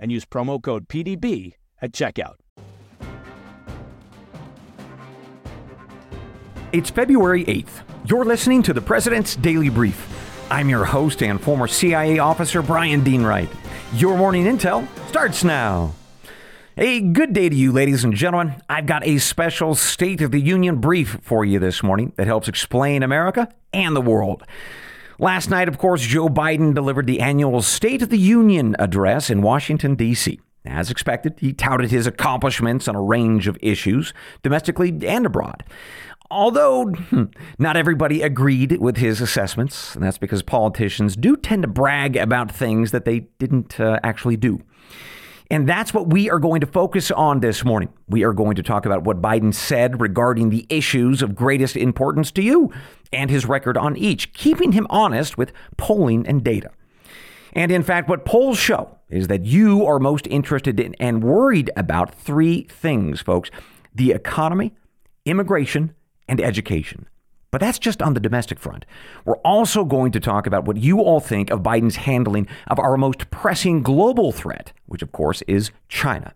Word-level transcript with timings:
and 0.00 0.10
use 0.10 0.24
promo 0.24 0.60
code 0.60 0.88
PDB 0.88 1.54
at 1.80 1.92
checkout. 1.92 2.36
It's 6.72 6.90
February 6.90 7.44
8th. 7.44 7.82
You're 8.06 8.24
listening 8.24 8.62
to 8.64 8.72
the 8.72 8.80
President's 8.80 9.36
Daily 9.36 9.68
Brief. 9.68 10.06
I'm 10.50 10.68
your 10.68 10.84
host 10.84 11.22
and 11.22 11.40
former 11.40 11.68
CIA 11.68 12.18
officer, 12.18 12.62
Bryan 12.62 13.04
Dean 13.04 13.22
Wright. 13.22 13.50
Your 13.94 14.16
morning 14.16 14.46
intel 14.46 14.86
starts 15.08 15.44
now. 15.44 15.94
A 16.76 17.00
good 17.00 17.32
day 17.32 17.48
to 17.48 17.54
you, 17.54 17.72
ladies 17.72 18.04
and 18.04 18.14
gentlemen. 18.14 18.54
I've 18.68 18.86
got 18.86 19.06
a 19.06 19.18
special 19.18 19.74
State 19.74 20.22
of 20.22 20.30
the 20.30 20.40
Union 20.40 20.76
brief 20.76 21.18
for 21.22 21.44
you 21.44 21.58
this 21.58 21.82
morning 21.82 22.12
that 22.16 22.26
helps 22.26 22.48
explain 22.48 23.02
America 23.02 23.48
and 23.72 23.94
the 23.94 24.00
world. 24.00 24.44
Last 25.20 25.50
night, 25.50 25.68
of 25.68 25.76
course, 25.76 26.00
Joe 26.00 26.30
Biden 26.30 26.72
delivered 26.72 27.06
the 27.06 27.20
annual 27.20 27.60
State 27.60 28.00
of 28.00 28.08
the 28.08 28.16
Union 28.16 28.74
address 28.78 29.28
in 29.28 29.42
Washington, 29.42 29.94
D.C. 29.94 30.40
As 30.64 30.90
expected, 30.90 31.34
he 31.38 31.52
touted 31.52 31.90
his 31.90 32.06
accomplishments 32.06 32.88
on 32.88 32.96
a 32.96 33.02
range 33.02 33.46
of 33.46 33.58
issues, 33.60 34.14
domestically 34.42 34.98
and 35.06 35.26
abroad. 35.26 35.62
Although 36.30 36.86
hmm, 36.86 37.24
not 37.58 37.76
everybody 37.76 38.22
agreed 38.22 38.78
with 38.80 38.96
his 38.96 39.20
assessments, 39.20 39.94
and 39.94 40.02
that's 40.02 40.16
because 40.16 40.42
politicians 40.42 41.16
do 41.16 41.36
tend 41.36 41.64
to 41.64 41.68
brag 41.68 42.16
about 42.16 42.50
things 42.50 42.90
that 42.92 43.04
they 43.04 43.20
didn't 43.38 43.78
uh, 43.78 44.00
actually 44.02 44.38
do. 44.38 44.62
And 45.50 45.68
that's 45.68 45.92
what 45.92 46.08
we 46.08 46.30
are 46.30 46.38
going 46.38 46.60
to 46.60 46.66
focus 46.66 47.10
on 47.10 47.40
this 47.40 47.64
morning. 47.64 47.92
We 48.08 48.22
are 48.22 48.32
going 48.32 48.54
to 48.54 48.62
talk 48.62 48.86
about 48.86 49.02
what 49.02 49.20
Biden 49.20 49.52
said 49.52 50.00
regarding 50.00 50.50
the 50.50 50.64
issues 50.70 51.22
of 51.22 51.34
greatest 51.34 51.76
importance 51.76 52.30
to 52.32 52.42
you 52.42 52.72
and 53.12 53.30
his 53.30 53.46
record 53.46 53.76
on 53.76 53.96
each, 53.96 54.32
keeping 54.32 54.72
him 54.72 54.86
honest 54.88 55.36
with 55.36 55.52
polling 55.76 56.24
and 56.24 56.44
data. 56.44 56.70
And 57.52 57.72
in 57.72 57.82
fact, 57.82 58.08
what 58.08 58.24
polls 58.24 58.58
show 58.58 58.96
is 59.08 59.26
that 59.26 59.44
you 59.44 59.84
are 59.84 59.98
most 59.98 60.28
interested 60.28 60.78
in 60.78 60.94
and 61.00 61.24
worried 61.24 61.70
about 61.76 62.14
three 62.14 62.62
things, 62.70 63.20
folks 63.20 63.50
the 63.92 64.12
economy, 64.12 64.72
immigration, 65.24 65.92
and 66.28 66.40
education. 66.40 67.08
But 67.50 67.60
that's 67.60 67.78
just 67.78 68.00
on 68.00 68.14
the 68.14 68.20
domestic 68.20 68.60
front. 68.60 68.86
We're 69.24 69.38
also 69.38 69.84
going 69.84 70.12
to 70.12 70.20
talk 70.20 70.46
about 70.46 70.64
what 70.64 70.76
you 70.76 71.00
all 71.00 71.20
think 71.20 71.50
of 71.50 71.62
Biden's 71.62 71.96
handling 71.96 72.46
of 72.68 72.78
our 72.78 72.96
most 72.96 73.30
pressing 73.30 73.82
global 73.82 74.30
threat, 74.30 74.72
which 74.86 75.02
of 75.02 75.10
course 75.12 75.42
is 75.42 75.70
China. 75.88 76.34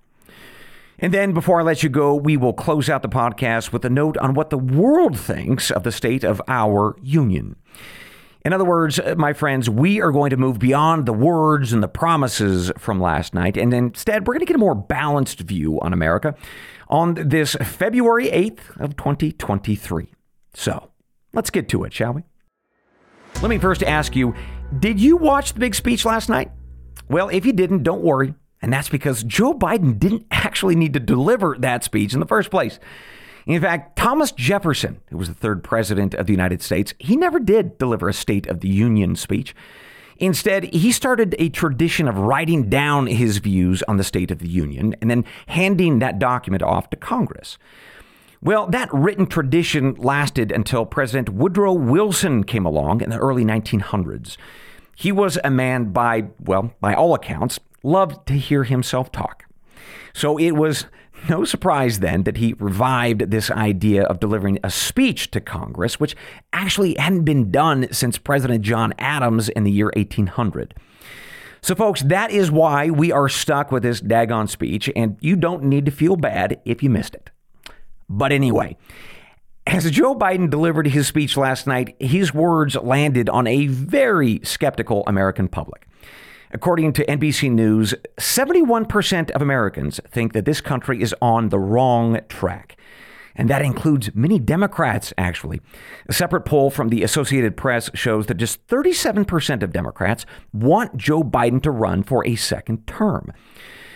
And 0.98 1.12
then 1.12 1.32
before 1.32 1.60
I 1.60 1.64
let 1.64 1.82
you 1.82 1.88
go, 1.88 2.14
we 2.14 2.36
will 2.36 2.52
close 2.52 2.88
out 2.88 3.02
the 3.02 3.08
podcast 3.08 3.72
with 3.72 3.84
a 3.84 3.90
note 3.90 4.16
on 4.18 4.34
what 4.34 4.50
the 4.50 4.58
world 4.58 5.18
thinks 5.18 5.70
of 5.70 5.82
the 5.82 5.92
state 5.92 6.24
of 6.24 6.40
our 6.48 6.96
union. 7.02 7.56
In 8.44 8.52
other 8.52 8.64
words, 8.64 9.00
my 9.16 9.32
friends, 9.32 9.70
we 9.70 10.00
are 10.02 10.12
going 10.12 10.30
to 10.30 10.36
move 10.36 10.58
beyond 10.58 11.06
the 11.06 11.12
words 11.12 11.72
and 11.72 11.82
the 11.82 11.88
promises 11.88 12.70
from 12.76 13.00
last 13.00 13.32
night, 13.32 13.56
and 13.56 13.72
instead, 13.72 14.26
we're 14.26 14.34
going 14.34 14.40
to 14.40 14.46
get 14.46 14.56
a 14.56 14.58
more 14.58 14.74
balanced 14.74 15.40
view 15.40 15.80
on 15.80 15.94
America 15.94 16.34
on 16.88 17.14
this 17.14 17.54
February 17.62 18.28
8th 18.28 18.78
of 18.78 18.96
2023. 18.96 20.12
So, 20.52 20.90
Let's 21.34 21.50
get 21.50 21.68
to 21.70 21.84
it, 21.84 21.92
shall 21.92 22.14
we? 22.14 22.22
Let 23.42 23.48
me 23.48 23.58
first 23.58 23.82
ask 23.82 24.14
you 24.16 24.34
Did 24.78 25.00
you 25.00 25.16
watch 25.16 25.52
the 25.52 25.60
big 25.60 25.74
speech 25.74 26.04
last 26.04 26.28
night? 26.28 26.50
Well, 27.08 27.28
if 27.28 27.44
you 27.44 27.52
didn't, 27.52 27.82
don't 27.82 28.02
worry. 28.02 28.34
And 28.62 28.72
that's 28.72 28.88
because 28.88 29.22
Joe 29.24 29.52
Biden 29.52 29.98
didn't 29.98 30.26
actually 30.30 30.74
need 30.74 30.94
to 30.94 31.00
deliver 31.00 31.56
that 31.58 31.84
speech 31.84 32.14
in 32.14 32.20
the 32.20 32.26
first 32.26 32.50
place. 32.50 32.78
In 33.46 33.60
fact, 33.60 33.96
Thomas 33.96 34.32
Jefferson, 34.32 35.00
who 35.10 35.18
was 35.18 35.28
the 35.28 35.34
third 35.34 35.62
president 35.62 36.14
of 36.14 36.26
the 36.26 36.32
United 36.32 36.62
States, 36.62 36.94
he 36.98 37.14
never 37.14 37.38
did 37.38 37.76
deliver 37.76 38.08
a 38.08 38.14
State 38.14 38.46
of 38.46 38.60
the 38.60 38.68
Union 38.68 39.16
speech. 39.16 39.54
Instead, 40.16 40.72
he 40.72 40.92
started 40.92 41.34
a 41.38 41.50
tradition 41.50 42.08
of 42.08 42.16
writing 42.16 42.70
down 42.70 43.06
his 43.06 43.38
views 43.38 43.82
on 43.82 43.98
the 43.98 44.04
State 44.04 44.30
of 44.30 44.38
the 44.38 44.48
Union 44.48 44.94
and 45.02 45.10
then 45.10 45.24
handing 45.48 45.98
that 45.98 46.18
document 46.18 46.62
off 46.62 46.88
to 46.88 46.96
Congress. 46.96 47.58
Well, 48.44 48.66
that 48.66 48.92
written 48.92 49.26
tradition 49.26 49.94
lasted 49.94 50.52
until 50.52 50.84
President 50.84 51.30
Woodrow 51.30 51.72
Wilson 51.72 52.44
came 52.44 52.66
along 52.66 53.00
in 53.00 53.08
the 53.08 53.16
early 53.16 53.42
1900s. 53.42 54.36
He 54.94 55.10
was 55.10 55.38
a 55.42 55.50
man 55.50 55.92
by, 55.92 56.24
well, 56.38 56.74
by 56.78 56.92
all 56.92 57.14
accounts, 57.14 57.58
loved 57.82 58.26
to 58.26 58.34
hear 58.34 58.64
himself 58.64 59.10
talk. 59.10 59.46
So 60.12 60.36
it 60.36 60.50
was 60.50 60.84
no 61.26 61.46
surprise 61.46 62.00
then 62.00 62.24
that 62.24 62.36
he 62.36 62.52
revived 62.58 63.30
this 63.30 63.50
idea 63.50 64.02
of 64.02 64.20
delivering 64.20 64.58
a 64.62 64.70
speech 64.70 65.30
to 65.30 65.40
Congress, 65.40 65.98
which 65.98 66.14
actually 66.52 66.96
hadn't 66.98 67.24
been 67.24 67.50
done 67.50 67.90
since 67.92 68.18
President 68.18 68.60
John 68.60 68.92
Adams 68.98 69.48
in 69.48 69.64
the 69.64 69.72
year 69.72 69.90
1800. 69.96 70.74
So, 71.62 71.74
folks, 71.74 72.02
that 72.02 72.30
is 72.30 72.50
why 72.50 72.90
we 72.90 73.10
are 73.10 73.30
stuck 73.30 73.72
with 73.72 73.84
this 73.84 74.02
daggone 74.02 74.50
speech, 74.50 74.90
and 74.94 75.16
you 75.22 75.34
don't 75.34 75.64
need 75.64 75.86
to 75.86 75.90
feel 75.90 76.16
bad 76.16 76.60
if 76.66 76.82
you 76.82 76.90
missed 76.90 77.14
it. 77.14 77.30
But 78.08 78.32
anyway, 78.32 78.76
as 79.66 79.90
Joe 79.90 80.14
Biden 80.14 80.50
delivered 80.50 80.88
his 80.88 81.06
speech 81.06 81.36
last 81.36 81.66
night, 81.66 81.96
his 81.98 82.34
words 82.34 82.76
landed 82.76 83.28
on 83.28 83.46
a 83.46 83.66
very 83.66 84.40
skeptical 84.44 85.04
American 85.06 85.48
public. 85.48 85.86
According 86.50 86.92
to 86.94 87.06
NBC 87.06 87.50
News, 87.50 87.94
71% 88.18 89.30
of 89.32 89.42
Americans 89.42 90.00
think 90.08 90.34
that 90.34 90.44
this 90.44 90.60
country 90.60 91.02
is 91.02 91.14
on 91.20 91.48
the 91.48 91.58
wrong 91.58 92.20
track. 92.28 92.76
And 93.34 93.50
that 93.50 93.62
includes 93.62 94.14
many 94.14 94.38
Democrats, 94.38 95.12
actually. 95.18 95.60
A 96.08 96.12
separate 96.12 96.42
poll 96.42 96.70
from 96.70 96.90
the 96.90 97.02
Associated 97.02 97.56
Press 97.56 97.90
shows 97.94 98.26
that 98.26 98.36
just 98.36 98.64
37% 98.68 99.62
of 99.62 99.72
Democrats 99.72 100.24
want 100.52 100.96
Joe 100.96 101.24
Biden 101.24 101.60
to 101.62 101.72
run 101.72 102.04
for 102.04 102.24
a 102.24 102.36
second 102.36 102.86
term. 102.86 103.32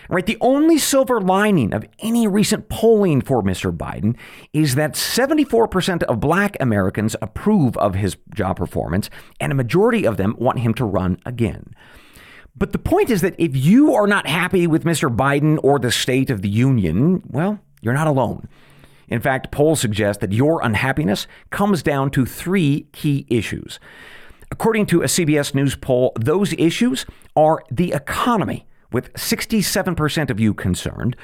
Right? 0.08 0.24
The 0.24 0.38
only 0.40 0.78
silver 0.78 1.20
lining 1.20 1.74
of 1.74 1.84
any 1.98 2.26
recent 2.26 2.70
polling 2.70 3.20
for 3.20 3.42
Mr. 3.42 3.76
Biden 3.76 4.16
is 4.54 4.74
that 4.74 4.94
74% 4.94 6.02
of 6.04 6.20
black 6.20 6.56
Americans 6.60 7.14
approve 7.20 7.76
of 7.76 7.94
his 7.94 8.16
job 8.34 8.56
performance, 8.56 9.10
and 9.38 9.52
a 9.52 9.56
majority 9.56 10.06
of 10.06 10.16
them 10.16 10.34
want 10.38 10.60
him 10.60 10.72
to 10.74 10.84
run 10.84 11.18
again. 11.26 11.74
But 12.56 12.72
the 12.72 12.78
point 12.78 13.10
is 13.10 13.20
that 13.20 13.36
if 13.38 13.54
you 13.54 13.94
are 13.94 14.06
not 14.06 14.26
happy 14.26 14.66
with 14.66 14.84
Mr. 14.84 15.14
Biden 15.14 15.58
or 15.62 15.78
the 15.78 15.92
State 15.92 16.30
of 16.30 16.42
the 16.42 16.48
Union, 16.48 17.22
well, 17.28 17.60
you're 17.80 17.94
not 17.94 18.06
alone. 18.06 18.48
In 19.08 19.20
fact, 19.20 19.50
polls 19.50 19.80
suggest 19.80 20.20
that 20.20 20.32
your 20.32 20.60
unhappiness 20.62 21.26
comes 21.50 21.82
down 21.82 22.10
to 22.10 22.26
three 22.26 22.88
key 22.92 23.26
issues. 23.28 23.78
According 24.50 24.86
to 24.86 25.02
a 25.02 25.06
CBS 25.06 25.54
News 25.54 25.76
poll, 25.76 26.12
those 26.18 26.52
issues 26.54 27.06
are 27.36 27.62
the 27.70 27.92
economy, 27.92 28.66
with 28.92 29.12
67% 29.14 30.30
of 30.30 30.40
you 30.40 30.54
concerned, 30.54 31.16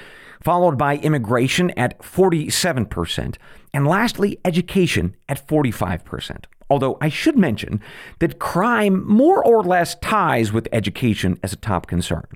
followed 0.43 0.77
by 0.77 0.97
immigration 0.99 1.71
at 1.71 1.99
47%, 2.01 3.37
and 3.73 3.87
lastly, 3.87 4.39
education 4.45 5.17
at 5.29 5.47
45%. 5.47 6.45
Although 6.71 6.99
I 7.01 7.09
should 7.09 7.39
mention 7.39 7.81
that 8.19 8.39
crime 8.39 9.07
more 9.07 9.45
or 9.45 9.63
less 9.63 9.95
ties 9.97 10.53
with 10.53 10.69
education 10.73 11.39
as 11.43 11.53
a 11.53 11.57
top 11.57 11.87
concern. 11.87 12.27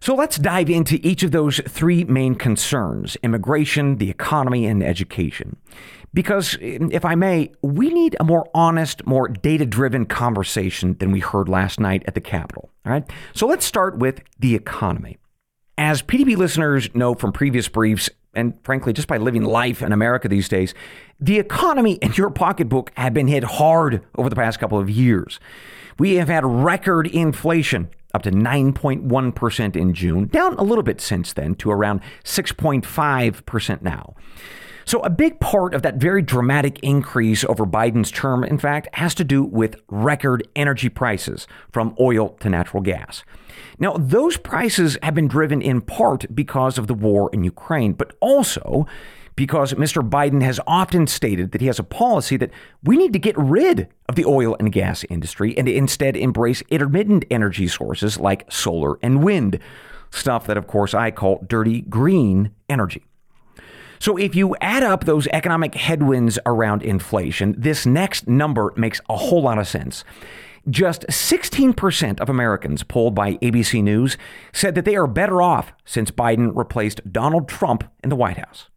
So 0.00 0.16
let's 0.16 0.36
dive 0.36 0.68
into 0.68 0.98
each 1.06 1.22
of 1.22 1.30
those 1.30 1.60
three 1.68 2.02
main 2.02 2.34
concerns 2.34 3.16
immigration, 3.22 3.98
the 3.98 4.10
economy, 4.10 4.66
and 4.66 4.82
education. 4.82 5.56
Because, 6.14 6.56
um, 6.56 6.90
if 6.92 7.04
I 7.04 7.14
may, 7.14 7.52
we 7.62 7.88
need 7.88 8.16
a 8.20 8.24
more 8.24 8.48
honest, 8.54 9.06
more 9.06 9.28
data 9.28 9.64
driven 9.64 10.04
conversation 10.04 10.96
than 10.98 11.10
we 11.10 11.20
heard 11.20 11.48
last 11.48 11.80
night 11.80 12.02
at 12.06 12.14
the 12.14 12.20
Capitol. 12.20 12.70
All 12.84 12.92
right. 12.92 13.04
So 13.34 13.46
let's 13.46 13.64
start 13.64 13.98
with 13.98 14.22
the 14.38 14.54
economy. 14.54 15.18
As 15.78 16.02
PDB 16.02 16.36
listeners 16.36 16.94
know 16.94 17.14
from 17.14 17.32
previous 17.32 17.68
briefs, 17.68 18.10
and 18.34 18.54
frankly, 18.62 18.92
just 18.92 19.08
by 19.08 19.16
living 19.16 19.44
life 19.44 19.82
in 19.82 19.92
America 19.92 20.28
these 20.28 20.48
days, 20.48 20.74
the 21.20 21.38
economy 21.38 21.98
and 22.02 22.16
your 22.16 22.30
pocketbook 22.30 22.92
have 22.96 23.14
been 23.14 23.28
hit 23.28 23.44
hard 23.44 24.02
over 24.16 24.28
the 24.28 24.36
past 24.36 24.58
couple 24.58 24.78
of 24.78 24.90
years. 24.90 25.40
We 25.98 26.16
have 26.16 26.28
had 26.28 26.44
record 26.44 27.06
inflation 27.06 27.90
up 28.14 28.22
to 28.22 28.30
9.1% 28.30 29.76
in 29.76 29.94
June, 29.94 30.26
down 30.26 30.54
a 30.54 30.62
little 30.62 30.82
bit 30.82 31.00
since 31.00 31.32
then 31.32 31.54
to 31.56 31.70
around 31.70 32.00
6.5% 32.24 33.82
now. 33.82 34.14
So, 34.84 35.00
a 35.00 35.10
big 35.10 35.40
part 35.40 35.74
of 35.74 35.82
that 35.82 35.96
very 35.96 36.22
dramatic 36.22 36.78
increase 36.80 37.44
over 37.44 37.64
Biden's 37.66 38.10
term, 38.10 38.44
in 38.44 38.58
fact, 38.58 38.88
has 38.94 39.14
to 39.16 39.24
do 39.24 39.42
with 39.44 39.76
record 39.88 40.46
energy 40.56 40.88
prices 40.88 41.46
from 41.70 41.94
oil 42.00 42.30
to 42.40 42.48
natural 42.48 42.82
gas. 42.82 43.24
Now, 43.78 43.94
those 43.94 44.36
prices 44.36 44.98
have 45.02 45.14
been 45.14 45.28
driven 45.28 45.62
in 45.62 45.80
part 45.80 46.26
because 46.34 46.78
of 46.78 46.86
the 46.86 46.94
war 46.94 47.30
in 47.32 47.44
Ukraine, 47.44 47.92
but 47.92 48.16
also 48.20 48.86
because 49.34 49.72
Mr. 49.74 50.06
Biden 50.08 50.42
has 50.42 50.60
often 50.66 51.06
stated 51.06 51.52
that 51.52 51.60
he 51.60 51.66
has 51.66 51.78
a 51.78 51.84
policy 51.84 52.36
that 52.36 52.50
we 52.82 52.96
need 52.96 53.12
to 53.12 53.18
get 53.18 53.36
rid 53.38 53.88
of 54.08 54.14
the 54.14 54.24
oil 54.24 54.56
and 54.58 54.72
gas 54.72 55.04
industry 55.04 55.56
and 55.56 55.68
instead 55.68 56.16
embrace 56.16 56.62
intermittent 56.68 57.24
energy 57.30 57.66
sources 57.66 58.18
like 58.18 58.50
solar 58.52 58.98
and 59.02 59.24
wind. 59.24 59.58
Stuff 60.10 60.46
that, 60.46 60.58
of 60.58 60.66
course, 60.66 60.92
I 60.92 61.10
call 61.10 61.42
dirty 61.48 61.80
green 61.82 62.50
energy. 62.68 63.04
So 64.02 64.16
if 64.16 64.34
you 64.34 64.56
add 64.60 64.82
up 64.82 65.04
those 65.04 65.28
economic 65.28 65.76
headwinds 65.76 66.36
around 66.44 66.82
inflation, 66.82 67.54
this 67.56 67.86
next 67.86 68.26
number 68.26 68.72
makes 68.74 69.00
a 69.08 69.16
whole 69.16 69.42
lot 69.42 69.60
of 69.60 69.68
sense. 69.68 70.02
Just 70.68 71.06
16% 71.06 72.18
of 72.18 72.28
Americans 72.28 72.82
polled 72.82 73.14
by 73.14 73.34
ABC 73.34 73.80
News 73.80 74.16
said 74.52 74.74
that 74.74 74.84
they 74.84 74.96
are 74.96 75.06
better 75.06 75.40
off 75.40 75.72
since 75.84 76.10
Biden 76.10 76.50
replaced 76.52 77.12
Donald 77.12 77.48
Trump 77.48 77.84
in 78.02 78.10
the 78.10 78.16
White 78.16 78.38
House. 78.38 78.70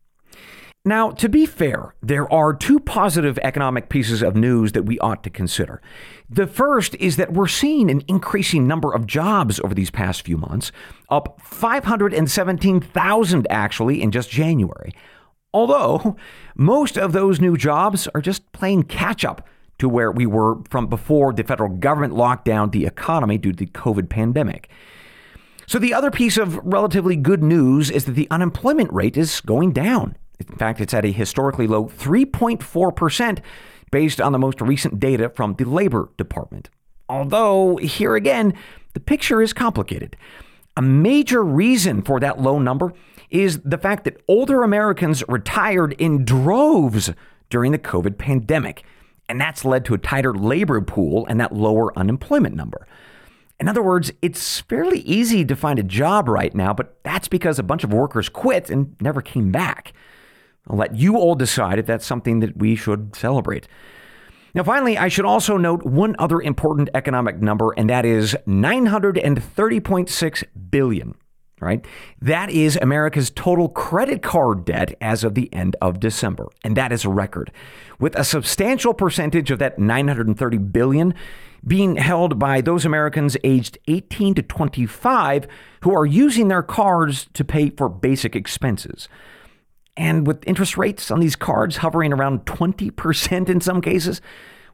Now, 0.87 1.09
to 1.09 1.27
be 1.27 1.47
fair, 1.47 1.95
there 2.03 2.31
are 2.31 2.53
two 2.53 2.79
positive 2.79 3.39
economic 3.39 3.89
pieces 3.89 4.21
of 4.21 4.35
news 4.35 4.73
that 4.73 4.85
we 4.85 4.99
ought 4.99 5.23
to 5.23 5.31
consider. 5.31 5.81
The 6.29 6.45
first 6.45 6.93
is 6.99 7.15
that 7.15 7.33
we're 7.33 7.47
seeing 7.47 7.89
an 7.89 8.03
increasing 8.07 8.67
number 8.67 8.93
of 8.93 9.07
jobs 9.07 9.59
over 9.61 9.73
these 9.73 9.89
past 9.89 10.21
few 10.21 10.37
months, 10.37 10.71
up 11.09 11.41
517,000 11.41 13.47
actually 13.49 14.03
in 14.03 14.11
just 14.11 14.29
January. 14.29 14.93
Although 15.55 16.17
most 16.57 16.97
of 16.97 17.13
those 17.13 17.39
new 17.39 17.55
jobs 17.55 18.09
are 18.13 18.19
just 18.19 18.51
playing 18.51 18.83
catch 18.83 19.23
up 19.23 19.47
to 19.79 19.87
where 19.87 20.11
we 20.11 20.25
were 20.25 20.57
from 20.69 20.87
before 20.87 21.31
the 21.31 21.45
federal 21.45 21.69
government 21.69 22.13
locked 22.13 22.43
down 22.43 22.71
the 22.71 22.85
economy 22.85 23.37
due 23.37 23.53
to 23.53 23.65
the 23.65 23.71
COVID 23.71 24.09
pandemic. 24.09 24.69
So, 25.65 25.79
the 25.79 25.93
other 25.93 26.11
piece 26.11 26.37
of 26.37 26.57
relatively 26.57 27.15
good 27.15 27.41
news 27.41 27.89
is 27.89 28.03
that 28.03 28.11
the 28.11 28.27
unemployment 28.29 28.91
rate 28.91 29.15
is 29.15 29.39
going 29.39 29.71
down. 29.71 30.17
In 30.39 30.57
fact, 30.57 30.81
it's 30.81 30.93
at 30.93 31.05
a 31.05 31.11
historically 31.11 31.67
low 31.67 31.85
3.4% 31.85 33.39
based 33.91 34.19
on 34.19 34.33
the 34.33 34.39
most 34.39 34.59
recent 34.59 34.99
data 34.99 35.29
from 35.29 35.55
the 35.55 35.63
Labor 35.63 36.09
Department. 36.17 36.69
Although, 37.07 37.77
here 37.77 38.17
again, 38.17 38.53
the 38.93 38.99
picture 38.99 39.41
is 39.41 39.53
complicated. 39.53 40.17
A 40.75 40.81
major 40.81 41.41
reason 41.41 42.01
for 42.01 42.19
that 42.19 42.41
low 42.41 42.59
number 42.59 42.93
is 43.41 43.59
the 43.65 43.77
fact 43.77 44.05
that 44.05 44.21
older 44.27 44.63
Americans 44.63 45.23
retired 45.27 45.93
in 45.93 46.23
droves 46.23 47.11
during 47.49 47.71
the 47.71 47.79
COVID 47.79 48.17
pandemic. 48.17 48.83
And 49.27 49.41
that's 49.41 49.65
led 49.65 49.85
to 49.85 49.93
a 49.93 49.97
tighter 49.97 50.33
labor 50.33 50.79
pool 50.81 51.25
and 51.27 51.39
that 51.39 51.53
lower 51.53 51.97
unemployment 51.97 52.55
number. 52.55 52.87
In 53.59 53.67
other 53.67 53.81
words, 53.81 54.11
it's 54.21 54.59
fairly 54.61 54.99
easy 54.99 55.43
to 55.45 55.55
find 55.55 55.79
a 55.79 55.83
job 55.83 56.27
right 56.27 56.53
now, 56.53 56.73
but 56.73 56.97
that's 57.03 57.27
because 57.27 57.57
a 57.57 57.63
bunch 57.63 57.83
of 57.83 57.91
workers 57.93 58.29
quit 58.29 58.69
and 58.69 58.95
never 59.01 59.21
came 59.21 59.51
back. 59.51 59.93
I'll 60.67 60.77
let 60.77 60.95
you 60.95 61.17
all 61.17 61.35
decide 61.35 61.79
if 61.79 61.85
that's 61.85 62.05
something 62.05 62.39
that 62.39 62.57
we 62.57 62.75
should 62.75 63.15
celebrate. 63.15 63.67
Now, 64.53 64.63
finally, 64.63 64.97
I 64.97 65.09
should 65.09 65.25
also 65.25 65.57
note 65.57 65.83
one 65.83 66.15
other 66.19 66.41
important 66.41 66.89
economic 66.93 67.41
number, 67.41 67.73
and 67.77 67.89
that 67.89 68.05
is 68.05 68.35
930.6 68.47 70.43
billion 70.69 71.15
right? 71.59 71.85
That 72.21 72.49
is 72.49 72.77
America's 72.81 73.29
total 73.29 73.69
credit 73.69 74.21
card 74.21 74.65
debt 74.65 74.95
as 74.99 75.23
of 75.23 75.35
the 75.35 75.53
end 75.53 75.75
of 75.81 75.99
December, 75.99 76.47
and 76.63 76.75
that 76.75 76.91
is 76.91 77.05
a 77.05 77.09
record. 77.09 77.51
With 77.99 78.15
a 78.15 78.23
substantial 78.23 78.93
percentage 78.93 79.51
of 79.51 79.59
that 79.59 79.79
930 79.79 80.57
billion 80.57 81.13
being 81.65 81.95
held 81.95 82.37
by 82.37 82.61
those 82.61 82.85
Americans 82.85 83.37
aged 83.43 83.77
18 83.87 84.35
to 84.35 84.41
25 84.41 85.47
who 85.81 85.95
are 85.95 86.05
using 86.05 86.47
their 86.47 86.61
cards 86.61 87.27
to 87.33 87.43
pay 87.43 87.69
for 87.71 87.89
basic 87.89 88.35
expenses. 88.35 89.07
And 89.97 90.27
with 90.27 90.45
interest 90.45 90.77
rates 90.77 91.09
on 91.09 91.21
these 91.21 91.35
cards 91.35 91.77
hovering 91.77 92.13
around 92.13 92.45
20% 92.45 93.49
in 93.49 93.61
some 93.61 93.81
cases, 93.81 94.21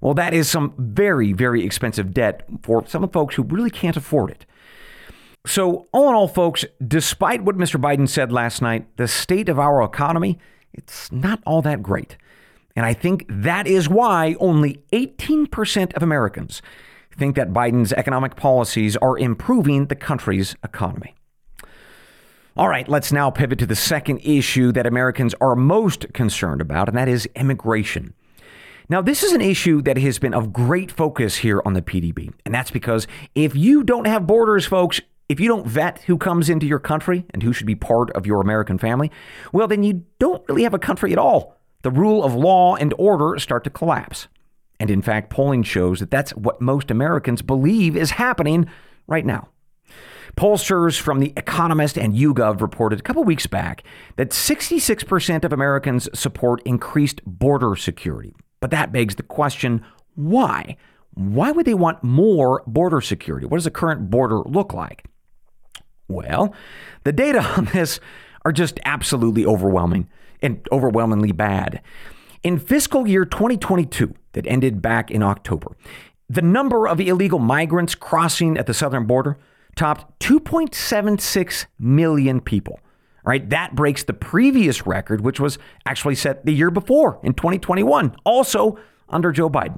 well, 0.01 0.15
that 0.15 0.33
is 0.33 0.49
some 0.49 0.73
very, 0.77 1.31
very 1.31 1.63
expensive 1.63 2.13
debt 2.13 2.43
for 2.63 2.85
some 2.87 3.07
folks 3.09 3.35
who 3.35 3.43
really 3.43 3.69
can't 3.69 3.95
afford 3.95 4.31
it. 4.31 4.45
So, 5.45 5.87
all 5.91 6.09
in 6.09 6.15
all, 6.15 6.27
folks, 6.27 6.65
despite 6.85 7.43
what 7.43 7.57
Mr. 7.57 7.81
Biden 7.81 8.07
said 8.07 8.31
last 8.31 8.61
night, 8.61 8.85
the 8.97 9.07
state 9.07 9.49
of 9.49 9.57
our 9.57 9.81
economy, 9.81 10.37
it's 10.73 11.11
not 11.11 11.41
all 11.45 11.61
that 11.63 11.81
great. 11.81 12.15
And 12.75 12.85
I 12.85 12.93
think 12.93 13.25
that 13.27 13.67
is 13.67 13.89
why 13.89 14.35
only 14.39 14.83
18% 14.93 15.93
of 15.93 16.03
Americans 16.03 16.61
think 17.17 17.35
that 17.35 17.51
Biden's 17.51 17.91
economic 17.93 18.35
policies 18.35 18.95
are 18.97 19.17
improving 19.17 19.87
the 19.87 19.95
country's 19.95 20.55
economy. 20.63 21.15
All 22.55 22.69
right, 22.69 22.87
let's 22.87 23.11
now 23.11 23.31
pivot 23.31 23.59
to 23.59 23.65
the 23.65 23.75
second 23.75 24.19
issue 24.19 24.71
that 24.73 24.85
Americans 24.85 25.33
are 25.41 25.55
most 25.55 26.13
concerned 26.13 26.61
about, 26.61 26.87
and 26.87 26.97
that 26.97 27.07
is 27.07 27.27
immigration. 27.35 28.13
Now, 28.89 29.01
this 29.01 29.23
is 29.23 29.31
an 29.31 29.41
issue 29.41 29.81
that 29.83 29.97
has 29.97 30.19
been 30.19 30.33
of 30.33 30.51
great 30.51 30.91
focus 30.91 31.37
here 31.37 31.61
on 31.65 31.73
the 31.73 31.81
PDB, 31.81 32.33
and 32.45 32.53
that's 32.53 32.71
because 32.71 33.07
if 33.35 33.55
you 33.55 33.83
don't 33.83 34.05
have 34.05 34.27
borders, 34.27 34.65
folks, 34.65 34.99
if 35.31 35.39
you 35.39 35.47
don't 35.47 35.65
vet 35.65 35.99
who 36.07 36.17
comes 36.17 36.49
into 36.49 36.65
your 36.65 36.77
country 36.77 37.25
and 37.29 37.41
who 37.41 37.53
should 37.53 37.65
be 37.65 37.73
part 37.73 38.11
of 38.11 38.25
your 38.25 38.41
American 38.41 38.77
family, 38.77 39.09
well, 39.53 39.65
then 39.65 39.81
you 39.81 40.03
don't 40.19 40.43
really 40.49 40.63
have 40.63 40.73
a 40.73 40.79
country 40.79 41.13
at 41.13 41.17
all. 41.17 41.57
The 41.83 41.89
rule 41.89 42.25
of 42.25 42.35
law 42.35 42.75
and 42.75 42.93
order 42.97 43.39
start 43.39 43.63
to 43.63 43.69
collapse. 43.69 44.27
And 44.77 44.89
in 44.89 45.01
fact, 45.01 45.29
polling 45.29 45.63
shows 45.63 46.01
that 46.01 46.11
that's 46.11 46.31
what 46.31 46.59
most 46.59 46.91
Americans 46.91 47.41
believe 47.41 47.95
is 47.95 48.11
happening 48.11 48.67
right 49.07 49.25
now. 49.25 49.47
Pollsters 50.35 50.99
from 50.99 51.19
The 51.19 51.33
Economist 51.37 51.97
and 51.97 52.13
YouGov 52.13 52.59
reported 52.59 52.99
a 52.99 53.03
couple 53.03 53.23
weeks 53.23 53.47
back 53.47 53.83
that 54.17 54.31
66% 54.31 55.45
of 55.45 55.53
Americans 55.53 56.09
support 56.13 56.61
increased 56.65 57.21
border 57.25 57.77
security. 57.77 58.35
But 58.59 58.71
that 58.71 58.91
begs 58.91 59.15
the 59.15 59.23
question 59.23 59.81
why? 60.15 60.75
Why 61.13 61.51
would 61.51 61.65
they 61.65 61.73
want 61.73 62.03
more 62.03 62.63
border 62.67 62.99
security? 62.99 63.45
What 63.45 63.57
does 63.57 63.63
the 63.63 63.71
current 63.71 64.09
border 64.09 64.39
look 64.39 64.73
like? 64.73 65.05
Well, 66.11 66.53
the 67.03 67.11
data 67.11 67.41
on 67.57 67.65
this 67.65 67.99
are 68.43 68.51
just 68.51 68.79
absolutely 68.85 69.45
overwhelming 69.45 70.09
and 70.41 70.65
overwhelmingly 70.71 71.31
bad. 71.31 71.81
In 72.43 72.57
fiscal 72.57 73.07
year 73.07 73.25
2022, 73.25 74.13
that 74.33 74.47
ended 74.47 74.81
back 74.81 75.11
in 75.11 75.21
October, 75.21 75.75
the 76.29 76.41
number 76.41 76.87
of 76.87 76.99
illegal 76.99 77.39
migrants 77.39 77.93
crossing 77.93 78.57
at 78.57 78.65
the 78.65 78.73
southern 78.73 79.05
border 79.05 79.37
topped 79.75 80.19
2.76 80.21 81.65
million 81.79 82.41
people. 82.41 82.79
Right? 83.23 83.47
that 83.51 83.75
breaks 83.75 84.03
the 84.03 84.13
previous 84.13 84.87
record, 84.87 85.21
which 85.21 85.39
was 85.39 85.59
actually 85.85 86.15
set 86.15 86.43
the 86.43 86.53
year 86.53 86.71
before 86.71 87.19
in 87.21 87.35
2021, 87.35 88.15
also 88.25 88.79
under 89.09 89.31
Joe 89.31 89.47
Biden. 89.47 89.77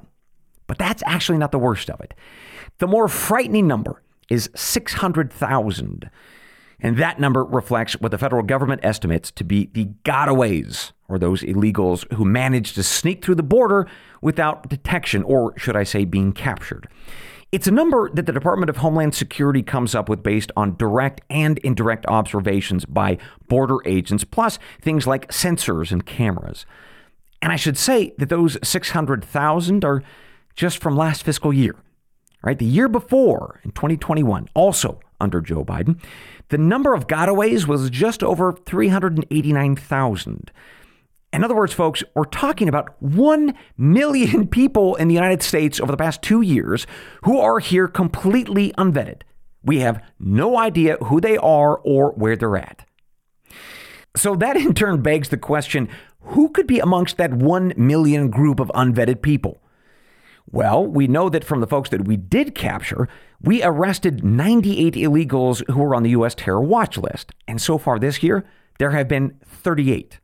But 0.67 0.77
that's 0.77 1.03
actually 1.05 1.39
not 1.39 1.51
the 1.51 1.59
worst 1.59 1.89
of 1.89 1.99
it. 1.99 2.13
The 2.77 2.87
more 2.87 3.07
frightening 3.09 3.67
number 3.67 4.02
is 4.29 4.49
600,000. 4.55 6.09
And 6.79 6.97
that 6.97 7.19
number 7.19 7.45
reflects 7.45 7.93
what 8.01 8.11
the 8.11 8.17
federal 8.17 8.43
government 8.43 8.81
estimates 8.83 9.31
to 9.31 9.43
be 9.43 9.69
the 9.73 9.85
gotaways, 10.03 10.91
or 11.07 11.17
those 11.17 11.41
illegals 11.41 12.11
who 12.13 12.25
manage 12.25 12.73
to 12.73 12.83
sneak 12.83 13.23
through 13.23 13.35
the 13.35 13.43
border 13.43 13.87
without 14.21 14.69
detection, 14.69 15.23
or 15.23 15.57
should 15.57 15.77
I 15.77 15.83
say, 15.83 16.03
being 16.03 16.33
captured. 16.33 16.89
It's 17.53 17.67
a 17.67 17.71
number 17.71 18.09
that 18.09 18.25
the 18.25 18.33
Department 18.33 18.69
of 18.69 18.77
Homeland 18.77 19.15
Security 19.15 19.61
comes 19.61 19.95
up 19.95 20.09
with 20.09 20.23
based 20.23 20.51
on 20.57 20.75
direct 20.75 21.21
and 21.29 21.59
indirect 21.59 22.05
observations 22.07 22.83
by 22.83 23.17
border 23.47 23.77
agents, 23.85 24.23
plus 24.23 24.59
things 24.81 25.07
like 25.07 25.29
sensors 25.29 25.91
and 25.91 26.05
cameras. 26.05 26.65
And 27.41 27.51
I 27.51 27.55
should 27.55 27.77
say 27.77 28.13
that 28.17 28.29
those 28.29 28.57
600,000 28.63 29.85
are 29.85 30.03
just 30.55 30.79
from 30.79 30.97
last 30.97 31.23
fiscal 31.23 31.53
year 31.53 31.75
right? 32.43 32.59
The 32.59 32.65
year 32.65 32.87
before, 32.87 33.59
in 33.63 33.71
2021, 33.71 34.47
also 34.53 34.99
under 35.19 35.41
Joe 35.41 35.63
Biden, 35.63 35.99
the 36.49 36.57
number 36.57 36.93
of 36.93 37.07
gotaways 37.07 37.65
was 37.67 37.89
just 37.89 38.21
over 38.21 38.53
389,000. 38.53 40.51
In 41.31 41.43
other 41.43 41.55
words, 41.55 41.73
folks, 41.73 42.03
we're 42.13 42.25
talking 42.25 42.69
about 42.69 43.01
1 43.01 43.55
million 43.77 44.47
people 44.49 44.95
in 44.95 45.07
the 45.07 45.15
United 45.15 45.41
States 45.41 45.79
over 45.79 45.91
the 45.91 45.97
past 45.97 46.21
two 46.21 46.41
years 46.41 46.85
who 47.23 47.39
are 47.39 47.59
here 47.59 47.87
completely 47.87 48.71
unvetted, 48.77 49.21
We 49.63 49.79
have 49.79 50.03
no 50.19 50.57
idea 50.57 50.97
who 50.97 51.19
they 51.19 51.37
are 51.37 51.77
or 51.79 52.11
where 52.11 52.35
they're 52.35 52.57
at. 52.57 52.85
So 54.15 54.35
that 54.35 54.57
in 54.57 54.75
turn 54.75 55.01
begs 55.01 55.29
the 55.29 55.37
question 55.37 55.89
who 56.25 56.49
could 56.49 56.67
be 56.67 56.79
amongst 56.79 57.17
that 57.17 57.33
1 57.33 57.73
million 57.75 58.29
group 58.29 58.59
of 58.59 58.71
unvetted 58.75 59.21
people? 59.21 59.62
Well, 60.51 60.85
we 60.85 61.07
know 61.07 61.29
that 61.29 61.43
from 61.43 61.61
the 61.61 61.67
folks 61.67 61.89
that 61.89 62.05
we 62.05 62.17
did 62.17 62.53
capture, 62.53 63.07
we 63.41 63.63
arrested 63.63 64.23
98 64.23 64.93
illegals 64.93 65.67
who 65.69 65.79
were 65.79 65.95
on 65.95 66.03
the 66.03 66.11
U.S. 66.11 66.35
terror 66.35 66.61
watch 66.61 66.97
list. 66.97 67.31
And 67.47 67.61
so 67.61 67.77
far 67.77 67.97
this 67.97 68.21
year, 68.21 68.45
there 68.79 68.91
have 68.91 69.07
been 69.07 69.39
38. 69.45 70.19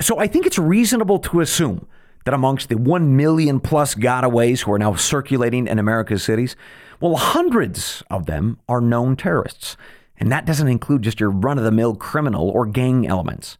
So 0.00 0.18
I 0.18 0.26
think 0.26 0.46
it's 0.46 0.58
reasonable 0.58 1.18
to 1.20 1.40
assume 1.40 1.86
that 2.24 2.34
amongst 2.34 2.68
the 2.68 2.76
1 2.76 3.16
million 3.16 3.60
plus 3.60 3.94
gotaways 3.94 4.62
who 4.62 4.72
are 4.72 4.78
now 4.78 4.94
circulating 4.94 5.66
in 5.66 5.78
America's 5.78 6.24
cities, 6.24 6.56
well, 7.00 7.16
hundreds 7.16 8.02
of 8.10 8.26
them 8.26 8.58
are 8.68 8.80
known 8.80 9.16
terrorists. 9.16 9.76
And 10.18 10.32
that 10.32 10.46
doesn't 10.46 10.68
include 10.68 11.02
just 11.02 11.20
your 11.20 11.30
run 11.30 11.58
of 11.58 11.64
the 11.64 11.70
mill 11.70 11.94
criminal 11.94 12.48
or 12.48 12.66
gang 12.66 13.06
elements. 13.06 13.58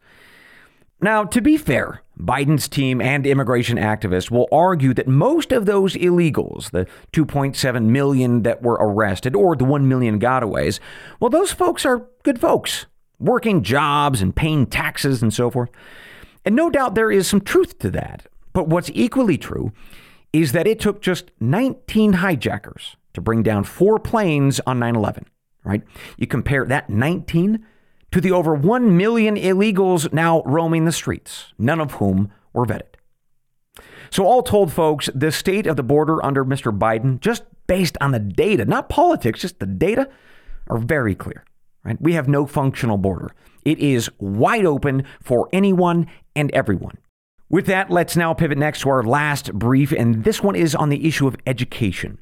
Now, 0.99 1.23
to 1.23 1.41
be 1.41 1.57
fair, 1.57 2.01
Biden's 2.19 2.67
team 2.67 2.99
and 2.99 3.27
immigration 3.27 3.77
activists 3.77 4.31
will 4.31 4.47
argue 4.51 4.93
that 4.95 5.07
most 5.07 5.51
of 5.51 5.65
those 5.65 5.93
illegals, 5.95 6.71
the 6.71 6.87
2.7 7.13 7.83
million 7.83 8.43
that 8.43 8.61
were 8.61 8.77
arrested 8.79 9.35
or 9.35 9.55
the 9.55 9.65
1 9.65 9.87
million 9.87 10.19
gotaways, 10.19 10.79
well, 11.19 11.29
those 11.29 11.51
folks 11.51 11.85
are 11.85 12.07
good 12.23 12.39
folks, 12.39 12.87
working 13.19 13.61
jobs 13.61 14.21
and 14.21 14.35
paying 14.35 14.65
taxes 14.65 15.21
and 15.21 15.33
so 15.33 15.51
forth. 15.51 15.69
And 16.43 16.55
no 16.55 16.69
doubt 16.69 16.95
there 16.95 17.11
is 17.11 17.27
some 17.27 17.41
truth 17.41 17.77
to 17.79 17.91
that. 17.91 18.25
But 18.53 18.67
what's 18.67 18.89
equally 18.93 19.37
true 19.37 19.71
is 20.33 20.53
that 20.53 20.67
it 20.67 20.79
took 20.79 21.01
just 21.01 21.31
19 21.39 22.13
hijackers 22.13 22.95
to 23.13 23.21
bring 23.21 23.43
down 23.43 23.63
four 23.63 23.99
planes 23.99 24.59
on 24.65 24.79
9 24.79 24.95
11, 24.95 25.25
right? 25.63 25.83
You 26.17 26.25
compare 26.25 26.65
that 26.65 26.89
19 26.89 27.65
to 28.11 28.21
the 28.21 28.31
over 28.31 28.53
1 28.53 28.95
million 28.95 29.35
illegals 29.35 30.11
now 30.13 30.41
roaming 30.45 30.85
the 30.85 30.91
streets, 30.91 31.53
none 31.57 31.79
of 31.79 31.93
whom 31.93 32.31
were 32.53 32.65
vetted. 32.65 32.95
So, 34.09 34.25
all 34.25 34.41
told, 34.41 34.71
folks, 34.71 35.09
the 35.13 35.31
state 35.31 35.67
of 35.67 35.75
the 35.75 35.83
border 35.83 36.23
under 36.25 36.45
Mr. 36.45 36.77
Biden, 36.77 37.19
just 37.19 37.43
based 37.67 37.97
on 37.99 38.11
the 38.11 38.19
data, 38.19 38.65
not 38.65 38.89
politics, 38.89 39.41
just 39.41 39.59
the 39.59 39.65
data, 39.65 40.09
are 40.67 40.77
very 40.77 41.13
clear. 41.13 41.43
Right? 41.83 42.01
We 42.01 42.13
have 42.13 42.27
no 42.27 42.45
functional 42.45 42.97
border. 42.97 43.33
It 43.65 43.79
is 43.79 44.09
wide 44.17 44.65
open 44.65 45.03
for 45.21 45.49
anyone 45.51 46.07
and 46.35 46.51
everyone. 46.51 46.97
With 47.49 47.65
that, 47.67 47.89
let's 47.89 48.17
now 48.17 48.33
pivot 48.33 48.57
next 48.57 48.81
to 48.81 48.89
our 48.89 49.03
last 49.03 49.53
brief, 49.53 49.91
and 49.91 50.23
this 50.23 50.43
one 50.43 50.55
is 50.55 50.75
on 50.75 50.89
the 50.89 51.07
issue 51.07 51.27
of 51.27 51.37
education. 51.45 52.19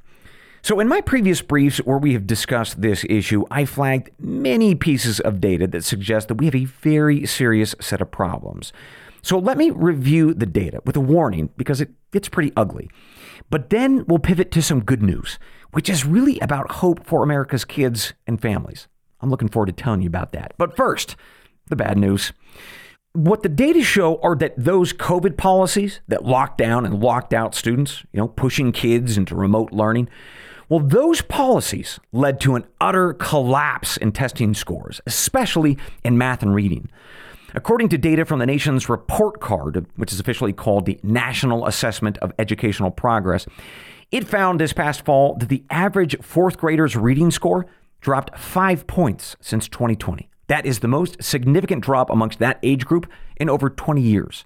So, 0.66 0.80
in 0.80 0.88
my 0.88 1.00
previous 1.00 1.44
briefs 1.44 1.78
where 1.78 2.00
we 2.00 2.14
have 2.14 2.26
discussed 2.26 2.82
this 2.82 3.06
issue, 3.08 3.46
I 3.52 3.66
flagged 3.66 4.10
many 4.18 4.74
pieces 4.74 5.20
of 5.20 5.40
data 5.40 5.68
that 5.68 5.84
suggest 5.84 6.28
that 6.28 6.40
we 6.40 6.46
have 6.46 6.56
a 6.56 6.66
very 6.66 7.28
serious 7.28 7.76
set 7.80 8.02
of 8.02 8.10
problems. 8.10 8.74
So, 9.22 9.38
let 9.38 9.60
me 9.60 9.70
review 9.70 10.34
the 10.34 10.48
data 10.48 10.82
with 10.84 10.96
a 10.96 11.02
warning 11.02 11.52
because 11.56 11.82
it 11.82 11.92
gets 12.12 12.30
pretty 12.30 12.52
ugly. 12.58 12.90
But 13.52 13.70
then 13.70 14.06
we'll 14.08 14.18
pivot 14.18 14.50
to 14.54 14.64
some 14.64 14.84
good 14.84 15.04
news, 15.04 15.38
which 15.70 15.88
is 15.88 16.04
really 16.04 16.40
about 16.40 16.72
hope 16.72 17.06
for 17.06 17.22
America's 17.22 17.64
kids 17.64 18.16
and 18.26 18.42
families. 18.42 18.88
I'm 19.22 19.30
looking 19.30 19.50
forward 19.50 19.68
to 19.68 19.84
telling 19.84 20.02
you 20.02 20.08
about 20.08 20.32
that. 20.32 20.56
But 20.58 20.76
first, 20.76 21.16
the 21.68 21.76
bad 21.76 21.96
news. 21.96 22.34
What 23.14 23.44
the 23.44 23.50
data 23.50 23.84
show 23.84 24.20
are 24.24 24.36
that 24.38 24.56
those 24.58 24.94
COVID 24.94 25.38
policies 25.38 26.02
that 26.08 26.26
locked 26.26 26.58
down 26.58 26.88
and 26.88 27.04
locked 27.04 27.36
out 27.36 27.54
students, 27.54 28.04
you 28.12 28.20
know, 28.20 28.30
pushing 28.30 28.72
kids 28.72 29.16
into 29.16 29.36
remote 29.36 29.72
learning, 29.72 30.10
well, 30.70 30.80
those 30.80 31.22
policies 31.22 32.00
led 32.12 32.40
to 32.42 32.56
an 32.56 32.66
utter 32.82 33.14
collapse 33.14 33.98
in 33.98 34.12
testing 34.12 34.54
scores, 34.54 35.02
especially 35.06 35.78
in 36.04 36.18
math 36.18 36.42
and 36.42 36.56
reading. 36.56 36.90
According 37.54 37.90
to 37.90 37.98
data 37.98 38.26
from 38.26 38.40
the 38.40 38.46
nation's 38.46 38.90
report 38.90 39.40
card, 39.40 39.86
which 39.96 40.12
is 40.12 40.20
officially 40.20 40.52
called 40.52 40.86
the 40.86 41.00
National 41.04 41.66
Assessment 41.68 42.18
of 42.18 42.34
Educational 42.38 42.92
Progress, 42.92 43.46
it 44.12 44.28
found 44.28 44.60
this 44.60 44.74
past 44.74 45.06
fall 45.06 45.36
that 45.38 45.50
the 45.50 45.64
average 45.70 46.18
fourth 46.22 46.58
grader's 46.58 46.96
reading 46.96 47.32
score 47.32 47.66
dropped 48.02 48.38
five 48.38 48.88
points 48.88 49.36
since 49.40 49.68
2020. 49.70 50.30
That 50.48 50.66
is 50.66 50.80
the 50.80 50.88
most 50.88 51.24
significant 51.24 51.84
drop 51.84 52.10
amongst 52.10 52.40
that 52.40 52.60
age 52.62 52.86
group 52.86 53.10
in 53.38 53.50
over 53.50 53.70
20 53.70 54.02
years. 54.02 54.46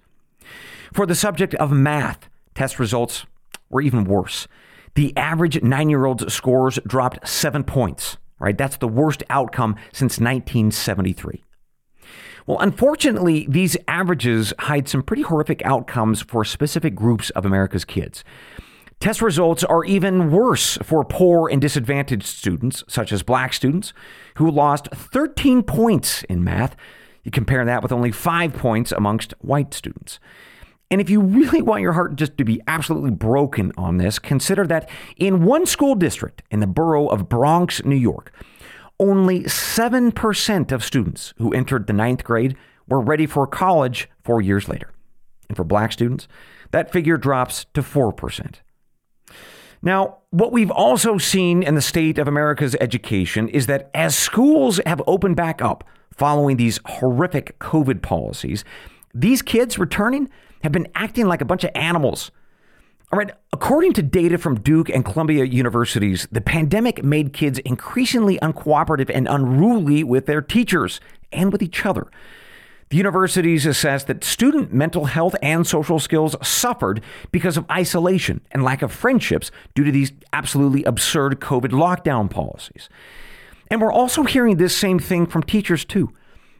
For 0.94 1.06
the 1.06 1.16
subject 1.16 1.56
of 1.56 1.72
math, 1.72 2.30
test 2.56 2.80
results 2.80 3.26
were 3.70 3.82
even 3.82 4.06
worse. 4.06 4.48
The 4.96 5.16
average 5.16 5.62
nine 5.62 5.90
year 5.90 6.06
old's 6.06 6.34
scores 6.34 6.80
dropped 6.86 7.28
seven 7.28 7.64
points, 7.64 8.18
right? 8.40 8.58
That's 8.58 8.78
the 8.78 8.88
worst 8.88 9.24
outcome 9.30 9.76
since 9.92 10.20
1973. 10.20 11.44
Well, 12.48 12.60
unfortunately, 12.60 13.46
these 13.48 13.78
averages 13.88 14.54
hide 14.58 14.90
some 14.90 15.04
pretty 15.04 15.22
horrific 15.22 15.62
outcomes 15.64 16.22
for 16.24 16.44
specific 16.44 16.96
groups 16.96 17.30
of 17.32 17.46
America's 17.46 17.86
kids. 17.86 18.24
Test 19.00 19.22
results 19.22 19.64
are 19.64 19.86
even 19.86 20.30
worse 20.32 20.78
for 20.84 21.06
poor 21.06 21.48
and 21.48 21.62
disadvantaged 21.62 22.26
students, 22.26 22.84
such 22.88 23.14
as 23.14 23.24
black 23.24 23.54
students, 23.54 23.94
who 24.36 24.50
lost 24.50 24.90
13 24.94 25.64
points 25.64 26.24
in 26.24 26.44
math. 26.44 26.76
You 27.24 27.32
compare 27.32 27.64
that 27.64 27.82
with 27.82 27.92
only 27.92 28.12
five 28.12 28.54
points 28.54 28.92
amongst 28.92 29.34
white 29.40 29.74
students. 29.74 30.20
And 30.92 31.00
if 31.00 31.10
you 31.10 31.22
really 31.22 31.62
want 31.62 31.82
your 31.82 31.94
heart 31.94 32.16
just 32.16 32.38
to 32.38 32.44
be 32.44 32.62
absolutely 32.68 33.12
broken 33.12 33.72
on 33.78 33.98
this, 33.98 34.18
consider 34.18 34.66
that 34.68 34.90
in 35.18 35.44
one 35.44 35.66
school 35.66 35.96
district 35.96 36.42
in 36.50 36.60
the 36.60 36.68
borough 36.68 37.08
of 37.08 37.30
Bronx, 37.30 37.84
New 37.86 37.96
York, 37.96 38.34
only 39.00 39.44
7% 39.44 40.72
of 40.72 40.84
students 40.84 41.34
who 41.38 41.54
entered 41.54 41.88
the 41.88 41.94
ninth 41.94 42.24
grade 42.24 42.58
were 42.88 43.00
ready 43.00 43.26
for 43.26 43.46
college 43.46 44.10
four 44.24 44.42
years 44.42 44.68
later. 44.68 44.92
And 45.48 45.56
for 45.56 45.64
black 45.64 45.92
students, 45.92 46.28
that 46.72 46.92
figure 46.92 47.18
drops 47.18 47.66
to 47.74 47.82
4%. 47.82 48.56
Now, 49.82 50.18
what 50.32 50.52
we've 50.52 50.72
also 50.72 51.18
seen 51.18 51.64
in 51.64 51.76
the 51.76 51.82
state 51.82 52.18
of 52.18 52.28
America's 52.28 52.76
education 52.82 53.48
is 53.48 53.68
that 53.68 53.90
as 53.94 54.18
schools 54.18 54.82
have 54.86 55.02
opened 55.08 55.38
back 55.38 55.62
up 55.62 55.86
following 56.14 56.58
these 56.58 56.80
horrific 56.86 57.58
COVID 57.60 58.02
policies, 58.02 58.66
these 59.14 59.42
kids 59.42 59.80
returning 59.80 60.30
have 60.64 60.72
been 60.72 60.88
acting 60.96 61.28
like 61.28 61.42
a 61.42 61.46
bunch 61.46 61.64
of 61.64 61.72
animals. 61.76 62.32
All 63.12 63.18
right, 63.18 63.32
according 63.52 63.94
to 63.94 64.04
data 64.04 64.38
from 64.38 64.60
Duke 64.60 64.90
and 64.90 65.04
Columbia 65.04 65.44
universities, 65.44 66.28
the 66.32 66.42
pandemic 66.42 67.04
made 67.04 67.34
kids 67.34 67.58
increasingly 67.60 68.38
uncooperative 68.40 69.10
and 69.12 69.28
unruly 69.28 70.04
with 70.04 70.28
their 70.28 70.42
teachers 70.42 71.00
and 71.32 71.52
with 71.52 71.64
each 71.64 71.86
other. 71.86 72.08
The 72.90 72.98
universities 72.98 73.66
assessed 73.66 74.08
that 74.08 74.24
student 74.24 74.74
mental 74.74 75.06
health 75.06 75.36
and 75.42 75.66
social 75.66 76.00
skills 76.00 76.36
suffered 76.48 77.02
because 77.32 77.58
of 77.58 77.70
isolation 77.70 78.42
and 78.52 78.64
lack 78.64 78.82
of 78.82 78.92
friendships 78.92 79.52
due 79.76 79.84
to 79.84 79.92
these 79.92 80.12
absolutely 80.34 80.84
absurd 80.84 81.40
COVID 81.40 81.70
lockdown 81.70 82.30
policies. 82.30 82.90
And 83.72 83.80
we're 83.80 83.94
also 83.94 84.24
hearing 84.24 84.58
this 84.58 84.76
same 84.76 84.98
thing 84.98 85.28
from 85.28 85.44
teachers, 85.44 85.86
too. 85.86 86.12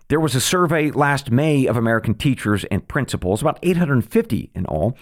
There 0.10 0.20
was 0.20 0.34
a 0.34 0.42
survey 0.42 0.90
last 0.90 1.30
May 1.30 1.68
of 1.68 1.78
American 1.78 2.16
teachers 2.16 2.66
and 2.66 2.88
principals, 2.88 3.42
about 3.42 3.60
850 3.62 4.50
in 4.56 4.66
all, 4.66 4.98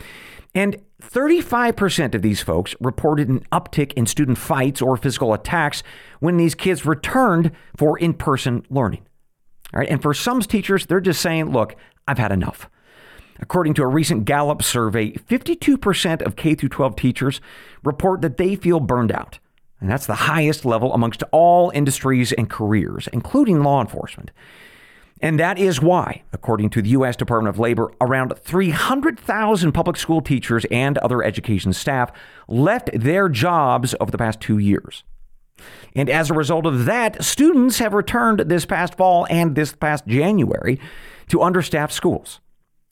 and 0.54 0.82
35% 1.02 2.14
of 2.14 2.22
these 2.22 2.42
folks 2.42 2.76
reported 2.82 3.30
an 3.30 3.46
uptick 3.52 3.94
in 3.94 4.06
student 4.06 4.38
fights 4.38 4.82
or 4.82 4.98
physical 4.98 5.34
attacks 5.34 5.82
when 6.20 6.36
these 6.36 6.56
kids 6.56 6.86
returned 6.86 7.52
for 7.78 7.98
in 7.98 8.14
person 8.14 8.66
learning. 8.70 9.06
All 9.74 9.80
right, 9.80 9.90
and 9.90 10.02
for 10.02 10.14
some 10.14 10.42
teachers, 10.42 10.86
they're 10.86 11.00
just 11.00 11.22
saying, 11.22 11.52
look, 11.52 11.76
I've 12.06 12.18
had 12.18 12.34
enough. 12.34 12.70
According 13.40 13.76
to 13.76 13.84
a 13.84 13.88
recent 13.88 14.26
Gallup 14.26 14.62
survey, 14.62 15.12
52% 15.14 16.22
of 16.22 16.36
K 16.36 16.56
12 16.56 16.96
teachers 16.98 17.40
report 17.84 18.22
that 18.22 18.36
they 18.36 18.58
feel 18.58 18.82
burned 18.82 19.14
out. 19.14 19.40
And 19.80 19.90
that's 19.90 20.08
the 20.08 20.16
highest 20.16 20.66
level 20.66 20.94
amongst 20.94 21.24
all 21.32 21.70
industries 21.70 22.34
and 22.34 22.50
careers, 22.50 23.08
including 23.14 23.62
law 23.62 23.80
enforcement. 23.80 24.32
And 25.20 25.40
that 25.40 25.58
is 25.58 25.82
why, 25.82 26.24
according 26.32 26.70
to 26.72 26.82
the 26.82 26.90
U.S. 26.90 27.16
Department 27.16 27.56
of 27.56 27.60
Labor, 27.60 27.92
around 28.00 28.34
300,000 28.38 29.72
public 29.72 29.98
school 29.98 30.22
teachers 30.22 30.66
and 30.70 30.98
other 31.00 31.24
education 31.24 31.74
staff 31.74 32.12
left 32.48 32.90
their 32.94 33.28
jobs 33.28 33.96
over 34.00 34.12
the 34.12 34.18
past 34.18 34.40
two 34.40 34.60
years. 34.60 35.04
And 35.96 36.10
as 36.10 36.30
a 36.30 36.36
result 36.36 36.68
of 36.68 36.86
that, 36.86 37.24
students 37.24 37.80
have 37.80 37.94
returned 37.94 38.42
this 38.42 38.66
past 38.66 38.96
fall 38.96 39.26
and 39.30 39.56
this 39.56 39.74
past 39.74 40.06
January 40.06 40.80
to 41.30 41.42
understaffed 41.42 41.94
schools. 41.94 42.40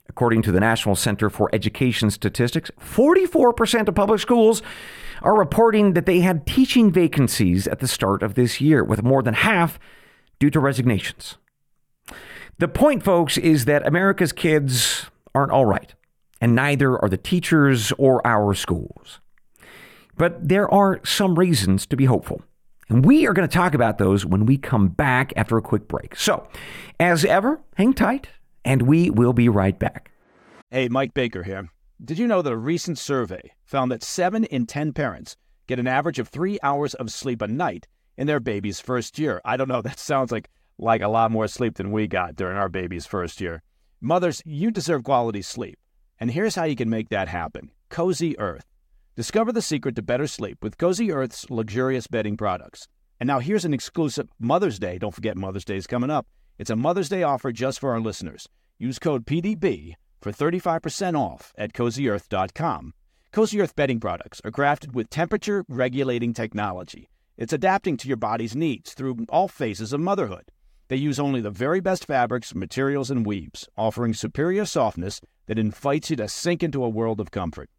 According 0.10 0.44
to 0.44 0.52
the 0.52 0.60
National 0.60 0.96
Center 0.96 1.30
for 1.30 1.50
Education 1.54 2.10
Statistics, 2.10 2.72
44% 2.80 3.88
of 3.88 3.96
public 3.96 4.20
schools 4.20 4.62
are 5.22 5.38
reporting 5.38 5.94
that 5.94 6.06
they 6.06 6.20
had 6.22 6.46
teaching 6.46 6.92
vacancies 6.92 7.68
at 7.68 7.80
the 7.80 7.88
start 7.88 8.24
of 8.24 8.36
this 8.36 8.62
year, 8.62 8.84
with 8.84 9.04
more 9.04 9.24
than 9.24 9.34
half 9.34 9.80
due 10.40 10.50
to 10.50 10.60
resignations. 10.60 11.38
The 12.58 12.68
point, 12.70 13.04
folks, 13.04 13.38
is 13.38 13.66
that 13.66 13.86
America's 13.86 14.32
kids 14.32 15.08
aren't 15.34 15.52
all 15.52 15.66
right, 15.66 15.94
and 16.40 16.56
neither 16.56 16.98
are 16.98 17.10
the 17.10 17.18
teachers 17.18 17.92
or 17.98 18.26
our 18.26 18.54
schools. 18.54 19.20
But 20.18 20.48
there 20.48 20.74
are 20.74 21.02
some 21.04 21.38
reasons 21.38 21.86
to 21.88 21.98
be 21.98 22.06
hopeful. 22.06 22.42
And 22.88 23.04
we 23.04 23.28
are 23.28 23.34
going 23.34 23.48
to 23.48 23.54
talk 23.54 23.74
about 23.74 23.98
those 23.98 24.26
when 24.26 24.46
we 24.46 24.58
come 24.58 24.88
back 24.88 25.34
after 25.36 25.58
a 25.58 25.62
quick 25.62 25.90
break. 25.90 26.16
So, 26.16 26.48
as 26.98 27.26
ever, 27.26 27.60
hang 27.76 27.94
tight, 27.94 28.30
and 28.64 28.84
we 28.84 29.10
will 29.10 29.34
be 29.34 29.50
right 29.50 29.78
back. 29.78 30.12
Hey, 30.72 30.88
Mike 30.88 31.14
Baker 31.14 31.44
here. 31.44 31.68
Did 32.04 32.20
you 32.20 32.28
know 32.28 32.42
that 32.42 32.54
a 32.54 32.58
recent 32.58 32.98
survey 32.98 33.52
found 33.66 33.92
that 33.92 34.04
7 34.04 34.46
in 34.46 34.66
10 34.66 34.94
parents 34.94 35.36
get 35.68 35.80
an 35.80 35.88
average 35.88 36.20
of 36.20 36.30
3 36.30 36.60
hours 36.64 36.94
of 36.94 37.12
sleep 37.12 37.42
a 37.42 37.48
night 37.48 37.88
in 38.16 38.28
their 38.28 38.40
baby's 38.40 38.80
first 38.80 39.20
year? 39.20 39.42
I 39.44 39.58
don't 39.58 39.68
know, 39.68 39.82
that 39.84 40.00
sounds 40.00 40.32
like 40.32 40.50
like 40.78 41.02
a 41.02 41.08
lot 41.08 41.32
more 41.32 41.48
sleep 41.48 41.76
than 41.76 41.92
we 41.92 42.08
got 42.08 42.36
during 42.36 42.58
our 42.58 42.70
baby's 42.70 43.06
first 43.06 43.40
year. 43.40 43.64
Mothers, 44.02 44.42
you 44.46 44.72
deserve 44.72 45.04
quality 45.04 45.42
sleep. 45.42 45.78
And 46.20 46.32
here's 46.32 46.56
how 46.56 46.64
you 46.64 46.76
can 46.76 46.90
make 46.90 47.10
that 47.10 47.28
happen. 47.28 47.72
Cozy 47.90 48.38
Earth. 48.40 48.66
Discover 49.16 49.54
the 49.54 49.62
secret 49.62 49.96
to 49.96 50.02
better 50.02 50.28
sleep 50.28 50.58
with 50.62 50.78
Cozy 50.78 51.12
Earth's 51.12 51.50
luxurious 51.50 52.08
bedding 52.08 52.38
products. 52.38 52.88
And 53.20 53.28
now 53.28 53.40
here's 53.40 53.66
an 53.66 53.74
exclusive 53.74 54.30
Mother's 54.40 54.80
Day. 54.80 54.98
Don't 54.98 55.16
forget 55.16 55.38
Mother's 55.38 55.66
Day 55.66 55.78
is 55.78 55.88
coming 55.88 56.10
up. 56.10 56.28
It's 56.58 56.70
a 56.70 56.76
Mother's 56.76 57.10
Day 57.10 57.24
offer 57.24 57.52
just 57.52 57.80
for 57.80 57.92
our 57.92 58.00
listeners. 58.02 58.48
Use 58.78 59.00
code 59.00 59.26
PDB 59.26 59.94
for 60.22 60.32
35% 60.32 61.18
off 61.18 61.54
at 61.58 61.74
cozyearth.com. 61.74 62.94
Cozy 63.32 63.62
Earth 63.62 63.76
bedding 63.76 64.00
products 64.00 64.42
are 64.44 64.52
crafted 64.52 64.94
with 64.94 65.10
temperature 65.10 65.66
regulating 65.68 66.34
technology. 66.34 67.10
It's 67.38 67.54
adapting 67.54 67.98
to 67.98 68.08
your 68.08 68.18
body's 68.18 68.56
needs 68.56 68.94
through 68.94 69.26
all 69.30 69.48
phases 69.48 69.92
of 69.92 70.00
motherhood. 70.00 70.52
They 70.88 70.98
use 70.98 71.20
only 71.20 71.42
the 71.42 71.50
very 71.50 71.80
best 71.80 72.06
fabrics, 72.06 72.54
materials, 72.54 73.10
and 73.10 73.26
weaves, 73.26 73.68
offering 73.76 74.14
superior 74.14 74.66
softness 74.66 75.20
that 75.48 75.58
invites 75.58 76.12
you 76.12 76.16
to 76.18 76.28
sink 76.28 76.62
into 76.62 76.84
a 76.84 76.90
world 76.90 77.20
of 77.20 77.32
comfort. 77.32 77.72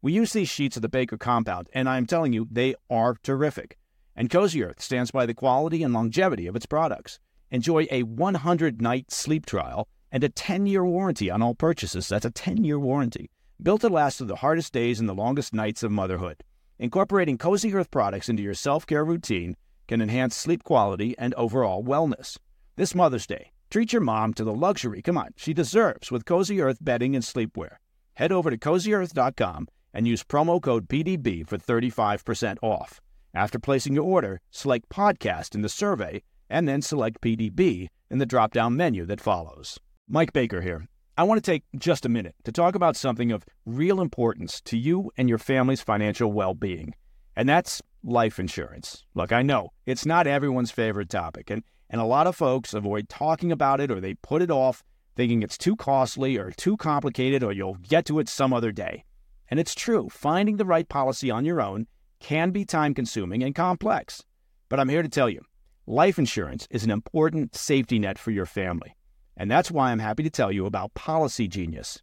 We 0.00 0.12
use 0.12 0.32
these 0.32 0.48
sheets 0.48 0.76
of 0.76 0.82
the 0.82 0.88
Baker 0.88 1.18
compound, 1.18 1.68
and 1.72 1.88
I'm 1.88 2.06
telling 2.06 2.32
you, 2.32 2.46
they 2.50 2.76
are 2.88 3.16
terrific. 3.24 3.78
And 4.14 4.30
Cozy 4.30 4.62
Earth 4.62 4.80
stands 4.80 5.10
by 5.10 5.26
the 5.26 5.34
quality 5.34 5.82
and 5.82 5.92
longevity 5.92 6.46
of 6.46 6.54
its 6.54 6.66
products. 6.66 7.18
Enjoy 7.50 7.86
a 7.90 8.04
100 8.04 8.80
night 8.80 9.10
sleep 9.10 9.44
trial 9.44 9.88
and 10.12 10.22
a 10.22 10.28
10 10.28 10.66
year 10.66 10.84
warranty 10.84 11.30
on 11.30 11.42
all 11.42 11.54
purchases. 11.54 12.08
That's 12.08 12.24
a 12.24 12.30
10 12.30 12.62
year 12.62 12.78
warranty. 12.78 13.30
Built 13.60 13.80
to 13.80 13.88
last 13.88 14.18
through 14.18 14.28
the 14.28 14.36
hardest 14.36 14.72
days 14.72 15.00
and 15.00 15.08
the 15.08 15.14
longest 15.14 15.52
nights 15.52 15.82
of 15.82 15.90
motherhood. 15.90 16.44
Incorporating 16.78 17.38
Cozy 17.38 17.74
Earth 17.74 17.90
products 17.90 18.28
into 18.28 18.42
your 18.42 18.54
self 18.54 18.86
care 18.86 19.04
routine 19.04 19.56
can 19.88 20.00
enhance 20.00 20.36
sleep 20.36 20.62
quality 20.62 21.16
and 21.18 21.34
overall 21.34 21.82
wellness. 21.82 22.38
This 22.74 22.94
Mother's 22.94 23.26
Day, 23.26 23.52
treat 23.70 23.92
your 23.92 24.00
mom 24.00 24.32
to 24.32 24.44
the 24.44 24.54
luxury, 24.54 25.02
come 25.02 25.18
on, 25.18 25.34
she 25.36 25.52
deserves 25.52 26.10
with 26.10 26.24
Cozy 26.24 26.62
Earth 26.62 26.78
bedding 26.80 27.14
and 27.14 27.22
sleepwear. 27.22 27.76
Head 28.14 28.32
over 28.32 28.48
to 28.48 28.56
cozyearth.com 28.56 29.68
and 29.92 30.08
use 30.08 30.24
promo 30.24 30.58
code 30.58 30.88
PDB 30.88 31.46
for 31.46 31.58
35% 31.58 32.56
off. 32.62 32.98
After 33.34 33.58
placing 33.58 33.92
your 33.92 34.04
order, 34.04 34.40
select 34.50 34.88
podcast 34.88 35.54
in 35.54 35.60
the 35.60 35.68
survey 35.68 36.22
and 36.48 36.66
then 36.66 36.80
select 36.80 37.20
PDB 37.20 37.88
in 38.10 38.16
the 38.16 38.24
drop 38.24 38.54
down 38.54 38.74
menu 38.74 39.04
that 39.04 39.20
follows. 39.20 39.78
Mike 40.08 40.32
Baker 40.32 40.62
here. 40.62 40.86
I 41.18 41.24
want 41.24 41.44
to 41.44 41.50
take 41.50 41.64
just 41.76 42.06
a 42.06 42.08
minute 42.08 42.36
to 42.44 42.52
talk 42.52 42.74
about 42.74 42.96
something 42.96 43.32
of 43.32 43.44
real 43.66 44.00
importance 44.00 44.62
to 44.62 44.78
you 44.78 45.12
and 45.18 45.28
your 45.28 45.36
family's 45.36 45.82
financial 45.82 46.32
well 46.32 46.54
being, 46.54 46.94
and 47.36 47.46
that's 47.46 47.82
life 48.02 48.38
insurance. 48.38 49.04
Look, 49.14 49.30
I 49.30 49.42
know 49.42 49.72
it's 49.84 50.06
not 50.06 50.26
everyone's 50.26 50.70
favorite 50.70 51.10
topic, 51.10 51.50
and 51.50 51.62
and 51.92 52.00
a 52.00 52.04
lot 52.04 52.26
of 52.26 52.34
folks 52.34 52.72
avoid 52.72 53.10
talking 53.10 53.52
about 53.52 53.78
it 53.78 53.90
or 53.90 54.00
they 54.00 54.14
put 54.14 54.40
it 54.40 54.50
off 54.50 54.82
thinking 55.14 55.42
it's 55.42 55.58
too 55.58 55.76
costly 55.76 56.38
or 56.38 56.50
too 56.50 56.76
complicated 56.78 57.44
or 57.44 57.52
you'll 57.52 57.76
get 57.86 58.06
to 58.06 58.18
it 58.18 58.30
some 58.30 58.54
other 58.54 58.72
day. 58.72 59.04
And 59.50 59.60
it's 59.60 59.74
true, 59.74 60.08
finding 60.08 60.56
the 60.56 60.64
right 60.64 60.88
policy 60.88 61.30
on 61.30 61.44
your 61.44 61.60
own 61.60 61.86
can 62.18 62.50
be 62.50 62.64
time 62.64 62.94
consuming 62.94 63.42
and 63.42 63.54
complex. 63.54 64.24
But 64.70 64.80
I'm 64.80 64.88
here 64.88 65.02
to 65.02 65.08
tell 65.08 65.28
you 65.28 65.42
life 65.86 66.18
insurance 66.18 66.66
is 66.70 66.82
an 66.82 66.90
important 66.90 67.54
safety 67.54 67.98
net 67.98 68.18
for 68.18 68.30
your 68.30 68.46
family. 68.46 68.96
And 69.36 69.50
that's 69.50 69.70
why 69.70 69.90
I'm 69.90 69.98
happy 69.98 70.22
to 70.22 70.30
tell 70.30 70.50
you 70.50 70.64
about 70.64 70.94
Policy 70.94 71.46
Genius. 71.46 72.00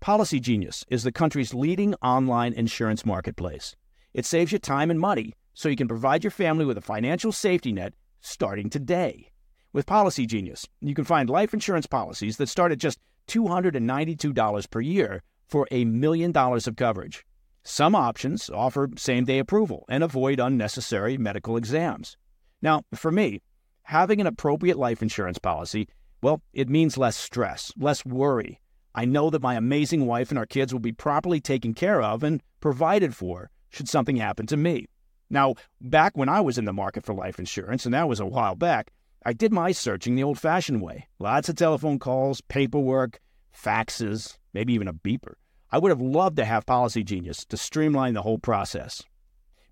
Policy 0.00 0.40
Genius 0.40 0.84
is 0.88 1.02
the 1.02 1.12
country's 1.12 1.52
leading 1.52 1.94
online 1.96 2.54
insurance 2.54 3.04
marketplace. 3.04 3.76
It 4.14 4.24
saves 4.24 4.52
you 4.52 4.58
time 4.58 4.90
and 4.90 5.00
money 5.00 5.34
so 5.52 5.68
you 5.68 5.76
can 5.76 5.88
provide 5.88 6.24
your 6.24 6.30
family 6.30 6.64
with 6.64 6.78
a 6.78 6.82
financial 6.82 7.32
safety 7.32 7.72
net 7.72 7.92
starting 8.20 8.70
today. 8.70 9.30
With 9.72 9.86
Policy 9.86 10.26
Genius, 10.26 10.66
you 10.80 10.94
can 10.94 11.04
find 11.04 11.28
life 11.28 11.52
insurance 11.52 11.86
policies 11.86 12.36
that 12.38 12.48
start 12.48 12.72
at 12.72 12.78
just 12.78 12.98
$292 13.28 14.70
per 14.70 14.80
year 14.80 15.22
for 15.46 15.68
a 15.70 15.84
million 15.84 16.32
dollars 16.32 16.66
of 16.66 16.76
coverage. 16.76 17.24
Some 17.62 17.94
options 17.94 18.48
offer 18.48 18.88
same 18.96 19.24
day 19.24 19.38
approval 19.38 19.84
and 19.88 20.04
avoid 20.04 20.40
unnecessary 20.40 21.18
medical 21.18 21.56
exams. 21.56 22.16
Now, 22.62 22.82
for 22.94 23.10
me, 23.10 23.42
having 23.82 24.20
an 24.20 24.26
appropriate 24.26 24.78
life 24.78 25.02
insurance 25.02 25.38
policy, 25.38 25.88
well, 26.22 26.42
it 26.52 26.68
means 26.68 26.96
less 26.96 27.16
stress, 27.16 27.72
less 27.76 28.04
worry. 28.04 28.60
I 28.94 29.04
know 29.04 29.30
that 29.30 29.42
my 29.42 29.56
amazing 29.56 30.06
wife 30.06 30.30
and 30.30 30.38
our 30.38 30.46
kids 30.46 30.72
will 30.72 30.80
be 30.80 30.92
properly 30.92 31.40
taken 31.40 31.74
care 31.74 32.00
of 32.00 32.22
and 32.22 32.42
provided 32.60 33.14
for 33.14 33.50
should 33.68 33.88
something 33.88 34.16
happen 34.16 34.46
to 34.46 34.56
me. 34.56 34.86
Now, 35.28 35.54
back 35.80 36.16
when 36.16 36.28
I 36.28 36.40
was 36.40 36.58
in 36.58 36.64
the 36.64 36.72
market 36.72 37.04
for 37.04 37.14
life 37.14 37.38
insurance, 37.38 37.84
and 37.84 37.94
that 37.94 38.08
was 38.08 38.20
a 38.20 38.26
while 38.26 38.54
back, 38.54 38.92
I 39.24 39.32
did 39.32 39.52
my 39.52 39.72
searching 39.72 40.14
the 40.14 40.22
old 40.22 40.38
fashioned 40.38 40.82
way. 40.82 41.08
Lots 41.18 41.48
of 41.48 41.56
telephone 41.56 41.98
calls, 41.98 42.40
paperwork, 42.42 43.18
faxes, 43.52 44.38
maybe 44.52 44.72
even 44.72 44.86
a 44.86 44.94
beeper. 44.94 45.34
I 45.72 45.78
would 45.78 45.90
have 45.90 46.00
loved 46.00 46.36
to 46.36 46.44
have 46.44 46.64
Policy 46.64 47.02
Genius 47.02 47.44
to 47.46 47.56
streamline 47.56 48.14
the 48.14 48.22
whole 48.22 48.38
process. 48.38 49.02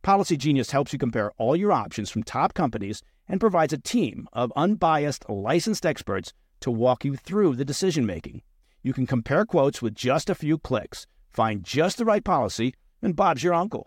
Policy 0.02 0.36
Genius 0.36 0.72
helps 0.72 0.92
you 0.92 0.98
compare 0.98 1.30
all 1.38 1.54
your 1.54 1.70
options 1.70 2.10
from 2.10 2.24
top 2.24 2.52
companies 2.52 3.00
and 3.28 3.40
provides 3.40 3.72
a 3.72 3.78
team 3.78 4.28
of 4.32 4.52
unbiased, 4.56 5.24
licensed 5.30 5.86
experts 5.86 6.32
to 6.60 6.70
walk 6.70 7.04
you 7.04 7.16
through 7.16 7.54
the 7.54 7.64
decision 7.64 8.04
making. 8.04 8.42
You 8.82 8.92
can 8.92 9.06
compare 9.06 9.46
quotes 9.46 9.80
with 9.80 9.94
just 9.94 10.28
a 10.28 10.34
few 10.34 10.58
clicks, 10.58 11.06
find 11.30 11.62
just 11.62 11.96
the 11.98 12.04
right 12.04 12.24
policy, 12.24 12.74
and 13.00 13.14
Bob's 13.14 13.42
your 13.42 13.54
uncle. 13.54 13.86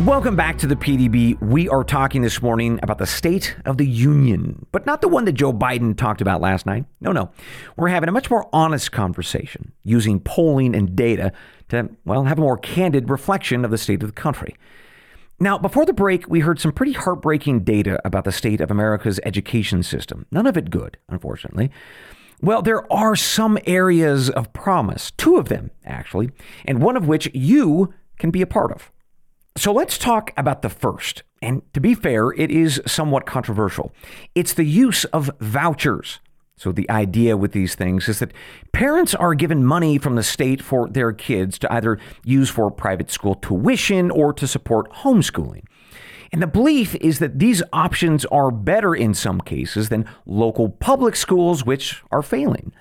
Welcome 0.00 0.34
back 0.34 0.58
to 0.58 0.66
the 0.66 0.74
PDB. 0.74 1.40
We 1.40 1.68
are 1.68 1.84
talking 1.84 2.22
this 2.22 2.42
morning 2.42 2.80
about 2.82 2.98
the 2.98 3.06
State 3.06 3.54
of 3.64 3.78
the 3.78 3.86
Union, 3.86 4.66
but 4.72 4.84
not 4.84 5.00
the 5.00 5.06
one 5.06 5.26
that 5.26 5.34
Joe 5.34 5.52
Biden 5.52 5.96
talked 5.96 6.20
about 6.20 6.40
last 6.40 6.66
night. 6.66 6.86
No, 7.00 7.12
no. 7.12 7.30
We're 7.76 7.88
having 7.88 8.08
a 8.08 8.12
much 8.12 8.28
more 8.28 8.48
honest 8.52 8.90
conversation 8.90 9.72
using 9.84 10.18
polling 10.18 10.74
and 10.74 10.96
data 10.96 11.32
to, 11.68 11.90
well, 12.04 12.24
have 12.24 12.38
a 12.38 12.40
more 12.40 12.58
candid 12.58 13.10
reflection 13.10 13.64
of 13.64 13.70
the 13.70 13.78
state 13.78 14.02
of 14.02 14.08
the 14.08 14.20
country. 14.20 14.56
Now, 15.38 15.56
before 15.58 15.86
the 15.86 15.92
break, 15.92 16.28
we 16.28 16.40
heard 16.40 16.60
some 16.60 16.72
pretty 16.72 16.92
heartbreaking 16.92 17.64
data 17.64 18.00
about 18.04 18.24
the 18.24 18.32
state 18.32 18.60
of 18.60 18.70
America's 18.70 19.20
education 19.24 19.82
system. 19.82 20.26
None 20.32 20.46
of 20.46 20.56
it 20.56 20.70
good, 20.70 20.96
unfortunately. 21.08 21.70
Well, 22.40 22.62
there 22.62 22.92
are 22.92 23.14
some 23.14 23.56
areas 23.66 24.30
of 24.30 24.52
promise, 24.52 25.12
two 25.12 25.36
of 25.36 25.48
them, 25.48 25.70
actually, 25.84 26.30
and 26.64 26.82
one 26.82 26.96
of 26.96 27.06
which 27.06 27.30
you 27.32 27.94
can 28.18 28.30
be 28.30 28.42
a 28.42 28.46
part 28.46 28.72
of. 28.72 28.90
So 29.56 29.72
let's 29.72 29.98
talk 29.98 30.32
about 30.36 30.62
the 30.62 30.70
first. 30.70 31.22
And 31.42 31.62
to 31.74 31.80
be 31.80 31.94
fair, 31.94 32.30
it 32.30 32.50
is 32.50 32.80
somewhat 32.86 33.26
controversial. 33.26 33.92
It's 34.34 34.54
the 34.54 34.64
use 34.64 35.04
of 35.06 35.30
vouchers. 35.40 36.20
So 36.56 36.70
the 36.70 36.88
idea 36.88 37.36
with 37.36 37.52
these 37.52 37.74
things 37.74 38.08
is 38.08 38.20
that 38.20 38.32
parents 38.72 39.14
are 39.14 39.34
given 39.34 39.64
money 39.64 39.98
from 39.98 40.14
the 40.14 40.22
state 40.22 40.62
for 40.62 40.88
their 40.88 41.12
kids 41.12 41.58
to 41.58 41.72
either 41.72 41.98
use 42.24 42.50
for 42.50 42.70
private 42.70 43.10
school 43.10 43.34
tuition 43.34 44.10
or 44.10 44.32
to 44.34 44.46
support 44.46 44.90
homeschooling. 44.92 45.64
And 46.32 46.40
the 46.40 46.46
belief 46.46 46.94
is 46.96 47.18
that 47.18 47.38
these 47.38 47.62
options 47.72 48.24
are 48.26 48.50
better 48.50 48.94
in 48.94 49.12
some 49.12 49.40
cases 49.40 49.90
than 49.90 50.08
local 50.24 50.70
public 50.70 51.16
schools, 51.16 51.66
which 51.66 52.02
are 52.10 52.22
failing. 52.22 52.72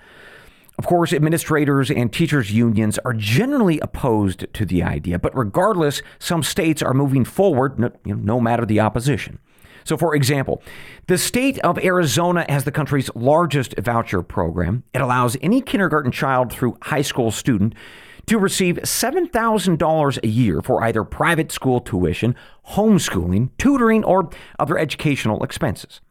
Of 0.82 0.88
course, 0.88 1.13
administrators 1.13 1.91
and 1.91 2.12
teachers' 2.12 2.52
unions 2.52 2.98
are 3.06 3.13
generally 3.13 3.80
opposed 3.82 4.52
to 4.52 4.65
the 4.65 4.82
idea, 4.82 5.20
but 5.20 5.38
regardless, 5.38 6.02
some 6.17 6.41
states 6.41 6.82
are 6.82 6.96
moving 6.96 7.24
forward 7.24 7.78
no, 7.78 7.91
you 8.04 8.15
know, 8.15 8.22
no 8.24 8.41
matter 8.41 8.65
the 8.65 8.80
opposition. 8.80 9.38
So, 9.84 9.96
for 9.96 10.15
example, 10.15 10.63
the 11.06 11.20
state 11.20 11.60
of 11.60 11.78
Arizona 11.78 12.48
has 12.50 12.63
the 12.63 12.72
country's 12.72 13.12
largest 13.13 13.78
voucher 13.78 14.24
program. 14.24 14.82
It 14.91 15.02
allows 15.02 15.38
any 15.44 15.62
kindergarten 15.62 16.12
child 16.12 16.52
through 16.52 16.80
high 16.82 17.04
school 17.04 17.30
student 17.30 17.76
to 18.26 18.39
receive 18.39 18.78
$7,000 18.78 20.24
a 20.24 20.28
year 20.28 20.63
for 20.63 20.84
either 20.84 21.04
private 21.04 21.52
school 21.52 21.80
tuition, 21.80 22.36
homeschooling, 22.70 23.52
tutoring, 23.60 24.04
or 24.04 24.32
other 24.58 24.80
educational 24.80 25.44
expenses. 25.44 26.02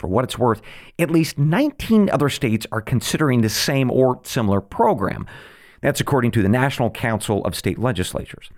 For 0.00 0.08
what 0.08 0.24
it's 0.24 0.38
worth, 0.38 0.62
at 0.98 1.10
least 1.10 1.38
19 1.38 2.08
other 2.08 2.30
states 2.30 2.66
are 2.72 2.80
considering 2.80 3.42
the 3.42 3.50
same 3.50 3.90
or 3.90 4.18
similar 4.22 4.62
program. 4.62 5.26
That's 5.82 6.00
according 6.00 6.30
to 6.32 6.42
the 6.42 6.48
National 6.48 6.90
Council 6.90 7.44
of 7.44 7.54
State 7.54 7.78
Legislatures. 7.78 8.48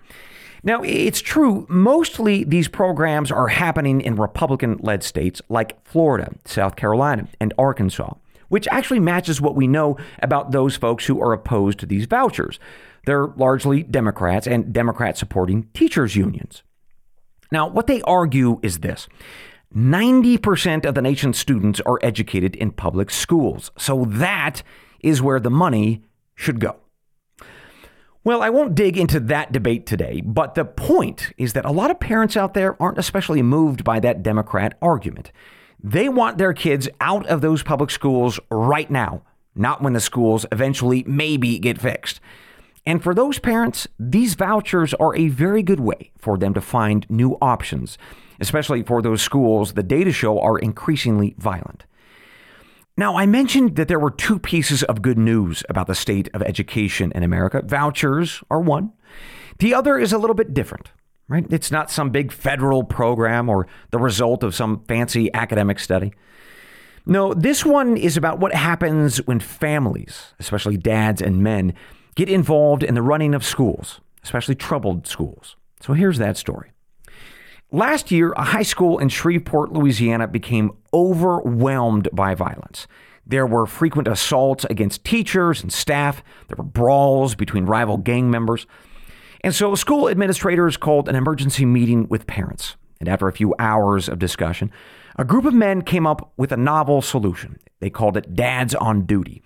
Now, 0.63 0.81
it's 0.83 1.19
true, 1.19 1.65
mostly 1.67 2.45
these 2.45 2.69
programs 2.69 3.29
are 3.29 3.49
happening 3.49 3.99
in 3.99 4.15
Republican 4.15 4.77
led 4.79 5.03
states 5.03 5.41
like 5.49 5.85
Florida, 5.85 6.33
South 6.45 6.77
Carolina, 6.77 7.27
and 7.41 7.53
Arkansas, 7.57 8.13
which 8.47 8.69
actually 8.71 9.01
matches 9.01 9.41
what 9.41 9.55
we 9.55 9.67
know 9.67 9.97
about 10.19 10.51
those 10.51 10.77
folks 10.77 11.07
who 11.07 11.21
are 11.21 11.33
opposed 11.33 11.77
to 11.79 11.85
these 11.85 12.05
vouchers. 12.05 12.57
They're 13.05 13.27
largely 13.35 13.83
Democrats 13.83 14.47
and 14.47 14.71
Democrat 14.71 15.17
supporting 15.17 15.63
teachers' 15.73 16.15
unions. 16.15 16.63
Now, 17.51 17.67
what 17.67 17.87
they 17.87 18.01
argue 18.03 18.61
is 18.63 18.79
this 18.79 19.09
90% 19.75 20.85
of 20.85 20.95
the 20.95 21.01
nation's 21.01 21.37
students 21.37 21.81
are 21.81 21.99
educated 22.01 22.55
in 22.55 22.71
public 22.71 23.09
schools. 23.09 23.71
So 23.77 24.05
that 24.05 24.63
is 24.99 25.21
where 25.21 25.39
the 25.39 25.49
money 25.49 26.03
should 26.35 26.59
go. 26.59 26.77
Well, 28.25 28.41
I 28.41 28.49
won't 28.49 28.75
dig 28.75 28.97
into 28.97 29.19
that 29.19 29.51
debate 29.51 29.85
today, 29.85 30.21
but 30.23 30.55
the 30.55 30.63
point 30.63 31.33
is 31.37 31.53
that 31.53 31.65
a 31.65 31.71
lot 31.71 31.91
of 31.91 31.99
parents 31.99 32.37
out 32.37 32.53
there 32.53 32.81
aren't 32.81 32.97
especially 32.97 33.41
moved 33.41 33.83
by 33.83 33.99
that 33.99 34.23
Democrat 34.23 34.77
argument. 34.81 35.33
They 35.83 36.07
want 36.07 36.37
their 36.37 36.53
kids 36.53 36.87
out 37.01 37.25
of 37.25 37.41
those 37.41 37.63
public 37.63 37.91
schools 37.91 38.39
right 38.49 38.89
now, 38.89 39.23
not 39.55 39.81
when 39.81 39.91
the 39.91 39.99
schools 39.99 40.45
eventually 40.53 41.03
maybe 41.05 41.59
get 41.59 41.81
fixed. 41.81 42.21
And 42.85 43.03
for 43.03 43.13
those 43.13 43.39
parents, 43.39 43.87
these 43.99 44.35
vouchers 44.35 44.93
are 44.93 45.15
a 45.17 45.27
very 45.27 45.61
good 45.61 45.81
way 45.81 46.11
for 46.17 46.37
them 46.37 46.53
to 46.53 46.61
find 46.61 47.05
new 47.09 47.37
options, 47.41 47.97
especially 48.43 48.83
for 48.83 49.01
those 49.01 49.21
schools 49.21 49.73
the 49.73 49.81
data 49.81 50.11
show 50.11 50.39
are 50.39 50.59
increasingly 50.59 51.33
violent. 51.37 51.85
Now, 52.97 53.15
I 53.15 53.25
mentioned 53.25 53.77
that 53.77 53.87
there 53.87 53.99
were 53.99 54.11
two 54.11 54.37
pieces 54.37 54.83
of 54.83 55.01
good 55.01 55.17
news 55.17 55.63
about 55.69 55.87
the 55.87 55.95
state 55.95 56.29
of 56.33 56.43
education 56.43 57.11
in 57.15 57.23
America. 57.23 57.63
Vouchers 57.65 58.43
are 58.51 58.59
one. 58.59 58.91
The 59.57 59.73
other 59.73 59.97
is 59.97 60.13
a 60.13 60.17
little 60.17 60.35
bit 60.35 60.53
different, 60.53 60.91
right? 61.27 61.45
It's 61.49 61.71
not 61.71 61.89
some 61.89 62.11
big 62.11 62.31
federal 62.31 62.83
program 62.83 63.49
or 63.49 63.65
the 63.91 63.97
result 63.97 64.43
of 64.43 64.53
some 64.53 64.83
fancy 64.87 65.33
academic 65.33 65.79
study. 65.79 66.13
No, 67.05 67.33
this 67.33 67.65
one 67.65 67.95
is 67.97 68.17
about 68.17 68.39
what 68.39 68.53
happens 68.53 69.17
when 69.25 69.39
families, 69.39 70.33
especially 70.39 70.77
dads 70.77 71.21
and 71.21 71.41
men, 71.41 71.73
get 72.15 72.29
involved 72.29 72.83
in 72.83 72.93
the 72.93 73.01
running 73.01 73.33
of 73.33 73.43
schools, 73.43 74.01
especially 74.21 74.55
troubled 74.55 75.07
schools. 75.07 75.55
So 75.79 75.93
here's 75.93 76.19
that 76.19 76.37
story. 76.37 76.72
Last 77.73 78.11
year, 78.11 78.33
a 78.33 78.43
high 78.43 78.61
school 78.61 78.99
in 78.99 79.09
Shreveport, 79.09 79.73
Louisiana 79.73 80.27
became 80.27 80.77
overwhelmed 80.93 82.07
by 82.13 82.35
violence. 82.35 82.85
There 83.25 83.47
were 83.47 83.65
frequent 83.65 84.07
assaults 84.07 84.63
against 84.65 85.03
teachers 85.03 85.63
and 85.63 85.73
staff. 85.73 86.23
There 86.49 86.55
were 86.55 86.63
brawls 86.65 87.33
between 87.33 87.65
rival 87.65 87.97
gang 87.97 88.29
members. 88.29 88.67
And 89.41 89.55
so 89.55 89.73
school 89.73 90.07
administrators 90.07 90.77
called 90.77 91.09
an 91.09 91.15
emergency 91.15 91.65
meeting 91.65 92.07
with 92.09 92.27
parents. 92.27 92.75
And 92.99 93.09
after 93.09 93.27
a 93.27 93.33
few 93.33 93.55
hours 93.57 94.07
of 94.07 94.19
discussion, 94.19 94.69
a 95.17 95.25
group 95.25 95.45
of 95.45 95.55
men 95.55 95.81
came 95.81 96.05
up 96.05 96.31
with 96.37 96.51
a 96.51 96.57
novel 96.57 97.01
solution. 97.01 97.57
They 97.79 97.89
called 97.89 98.17
it 98.17 98.35
Dads 98.35 98.75
on 98.75 99.07
Duty. 99.07 99.41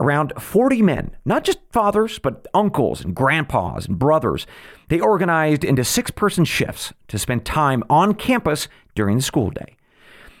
Around 0.00 0.32
40 0.38 0.82
men, 0.82 1.16
not 1.24 1.42
just 1.42 1.58
fathers, 1.72 2.20
but 2.20 2.46
uncles 2.54 3.04
and 3.04 3.16
grandpas 3.16 3.86
and 3.86 3.98
brothers, 3.98 4.46
they 4.88 5.00
organized 5.00 5.64
into 5.64 5.82
six 5.82 6.10
person 6.12 6.44
shifts 6.44 6.92
to 7.08 7.18
spend 7.18 7.44
time 7.44 7.82
on 7.90 8.14
campus 8.14 8.68
during 8.94 9.16
the 9.16 9.22
school 9.22 9.50
day. 9.50 9.76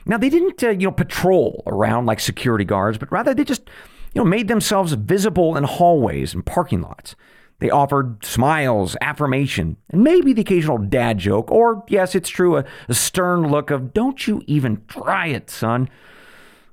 Now, 0.06 0.16
they 0.16 0.30
didn't, 0.30 0.62
uh, 0.62 0.70
you 0.70 0.86
know, 0.86 0.92
patrol 0.92 1.62
around 1.66 2.06
like 2.06 2.20
security 2.20 2.64
guards, 2.64 2.98
but 2.98 3.10
rather 3.10 3.34
they 3.34 3.44
just, 3.44 3.68
you 4.14 4.22
know, 4.22 4.24
made 4.24 4.48
themselves 4.48 4.92
visible 4.92 5.56
in 5.56 5.64
hallways 5.64 6.34
and 6.34 6.46
parking 6.46 6.80
lots. 6.80 7.16
They 7.58 7.70
offered 7.70 8.24
smiles, 8.24 8.96
affirmation, 9.00 9.76
and 9.90 10.04
maybe 10.04 10.32
the 10.32 10.42
occasional 10.42 10.78
dad 10.78 11.18
joke, 11.18 11.50
or, 11.50 11.84
yes, 11.88 12.14
it's 12.14 12.28
true, 12.28 12.56
a, 12.56 12.64
a 12.88 12.94
stern 12.94 13.48
look 13.48 13.70
of, 13.70 13.92
don't 13.92 14.26
you 14.28 14.42
even 14.46 14.82
try 14.86 15.26
it, 15.26 15.50
son. 15.50 15.88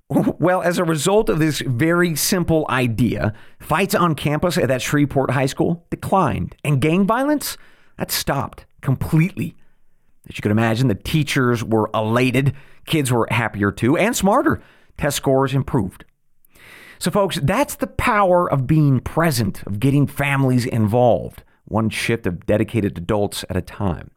Well, 0.08 0.62
as 0.62 0.78
a 0.78 0.84
result 0.84 1.30
of 1.30 1.40
this 1.40 1.62
very 1.62 2.16
simple 2.16 2.68
idea, 2.70 3.34
fights 3.60 3.96
on 3.96 4.14
campus 4.14 4.56
at 4.56 4.68
that 4.68 4.84
Shreveport 4.84 5.32
High 5.32 5.48
School 5.48 5.84
declined, 5.90 6.56
and 6.64 6.80
gang 6.80 7.08
violence 7.08 7.58
that 7.98 8.12
stopped 8.12 8.68
completely. 8.82 9.56
As 10.30 10.38
you 10.38 10.44
can 10.44 10.52
imagine, 10.52 10.90
the 10.90 10.96
teachers 10.96 11.64
were 11.64 11.90
elated, 11.92 12.54
kids 12.86 13.12
were 13.12 13.28
happier 13.32 13.72
too, 13.72 13.98
and 13.98 14.16
smarter. 14.16 14.62
Test 14.98 15.18
scores 15.18 15.56
improved. 15.56 16.06
So, 17.00 17.10
folks, 17.10 17.40
that's 17.42 17.76
the 17.76 17.88
power 17.88 18.50
of 18.50 18.68
being 18.68 19.00
present, 19.00 19.64
of 19.64 19.80
getting 19.80 20.06
families 20.06 20.68
involved, 20.68 21.44
one 21.66 21.90
shift 21.90 22.28
of 22.28 22.46
dedicated 22.46 22.98
adults 22.98 23.44
at 23.50 23.58
a 23.58 23.62
time. 23.62 24.12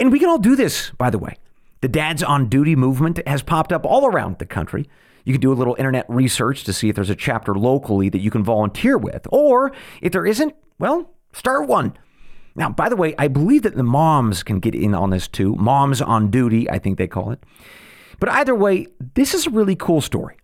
And 0.00 0.10
we 0.10 0.18
can 0.18 0.30
all 0.30 0.38
do 0.38 0.56
this, 0.56 0.90
by 0.98 1.10
the 1.10 1.18
way. 1.18 1.36
The 1.80 1.88
Dads 1.88 2.22
on 2.22 2.48
Duty 2.48 2.74
movement 2.74 3.20
has 3.26 3.42
popped 3.42 3.72
up 3.72 3.84
all 3.84 4.06
around 4.06 4.38
the 4.38 4.46
country. 4.46 4.88
You 5.24 5.32
can 5.32 5.40
do 5.40 5.52
a 5.52 5.54
little 5.54 5.76
internet 5.78 6.06
research 6.08 6.64
to 6.64 6.72
see 6.72 6.88
if 6.88 6.94
there's 6.94 7.10
a 7.10 7.16
chapter 7.16 7.54
locally 7.54 8.08
that 8.08 8.20
you 8.20 8.30
can 8.30 8.44
volunteer 8.44 8.96
with. 8.96 9.26
Or 9.30 9.72
if 10.00 10.12
there 10.12 10.24
isn't, 10.24 10.54
well, 10.78 11.10
start 11.32 11.68
one. 11.68 11.96
Now, 12.54 12.70
by 12.70 12.88
the 12.88 12.96
way, 12.96 13.14
I 13.18 13.28
believe 13.28 13.62
that 13.62 13.76
the 13.76 13.82
moms 13.82 14.42
can 14.42 14.60
get 14.60 14.74
in 14.74 14.94
on 14.94 15.10
this 15.10 15.28
too. 15.28 15.54
Moms 15.56 16.00
on 16.00 16.30
Duty, 16.30 16.70
I 16.70 16.78
think 16.78 16.96
they 16.96 17.06
call 17.06 17.30
it. 17.30 17.42
But 18.18 18.30
either 18.30 18.54
way, 18.54 18.86
this 19.14 19.34
is 19.34 19.46
a 19.46 19.50
really 19.50 19.76
cool 19.76 20.00
story. 20.00 20.36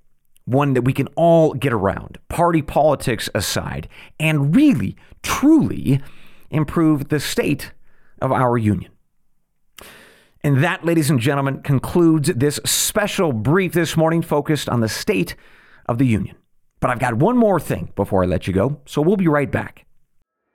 One 0.45 0.75
that 0.75 0.83
we 0.83 0.93
can 0.93 1.07
all 1.17 1.55
get 1.55 1.73
around, 1.73 2.19
party 2.29 2.61
politics 2.61 3.31
aside, 3.35 3.89
and 4.21 4.55
really, 4.55 4.97
truly 5.23 6.03
improve 6.51 7.09
the 7.09 7.21
state 7.21 7.73
of 8.21 8.31
our 8.31 8.59
union. 8.59 8.92
And 10.45 10.65
that, 10.65 10.85
ladies 10.85 11.09
and 11.09 11.21
gentlemen, 11.21 11.63
concludes 11.63 12.29
this 12.35 12.59
special 12.65 13.33
brief 13.33 13.73
this 13.73 13.97
morning 13.97 14.23
focused 14.23 14.69
on 14.69 14.81
the 14.81 14.89
state 14.89 15.37
of 15.87 15.99
the 15.99 16.07
union. 16.07 16.37
But 16.81 16.91
I've 16.91 16.99
got 16.99 17.15
one 17.15 17.37
more 17.37 17.61
thing 17.61 17.93
before 17.95 18.25
I 18.25 18.27
let 18.27 18.49
you 18.49 18.53
go, 18.53 18.81
so 18.85 19.01
we'll 19.03 19.17
be 19.17 19.29
right 19.29 19.51
back. 19.51 19.87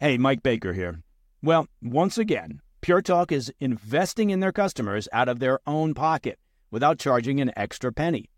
Hey, 0.00 0.16
Mike 0.16 0.42
Baker 0.42 0.72
here. 0.72 1.02
Well, 1.42 1.66
once 1.82 2.18
again, 2.18 2.60
Pure 2.80 3.02
Talk 3.02 3.32
is 3.32 3.52
investing 3.60 4.30
in 4.30 4.40
their 4.40 4.52
customers 4.52 5.08
out 5.12 5.28
of 5.28 5.40
their 5.40 5.60
own 5.66 5.94
pocket 5.94 6.38
without 6.70 6.98
charging 6.98 7.40
an 7.40 7.52
extra 7.56 7.92
penny. 7.92 8.30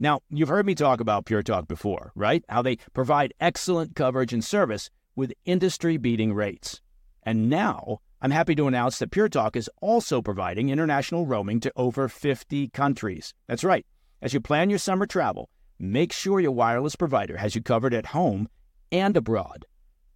Now, 0.00 0.20
you've 0.30 0.48
heard 0.48 0.66
me 0.66 0.74
talk 0.74 1.00
about 1.00 1.26
Pure 1.26 1.42
Talk 1.42 1.68
before, 1.68 2.12
right? 2.14 2.44
How 2.48 2.62
they 2.62 2.76
provide 2.94 3.34
excellent 3.40 3.96
coverage 3.96 4.32
and 4.32 4.44
service 4.44 4.90
with 5.16 5.32
industry 5.44 5.96
beating 5.96 6.32
rates. 6.32 6.80
And 7.22 7.50
now, 7.50 7.98
I'm 8.22 8.30
happy 8.30 8.54
to 8.54 8.66
announce 8.66 8.98
that 8.98 9.10
Pure 9.10 9.30
Talk 9.30 9.56
is 9.56 9.70
also 9.82 10.22
providing 10.22 10.70
international 10.70 11.26
roaming 11.26 11.60
to 11.60 11.72
over 11.76 12.08
50 12.08 12.68
countries. 12.68 13.34
That's 13.46 13.64
right. 13.64 13.84
As 14.22 14.32
you 14.32 14.40
plan 14.40 14.70
your 14.70 14.78
summer 14.78 15.06
travel, 15.06 15.50
make 15.78 16.12
sure 16.12 16.40
your 16.40 16.52
wireless 16.52 16.96
provider 16.96 17.36
has 17.36 17.54
you 17.54 17.62
covered 17.62 17.92
at 17.92 18.06
home 18.06 18.48
and 18.90 19.16
abroad. 19.16 19.66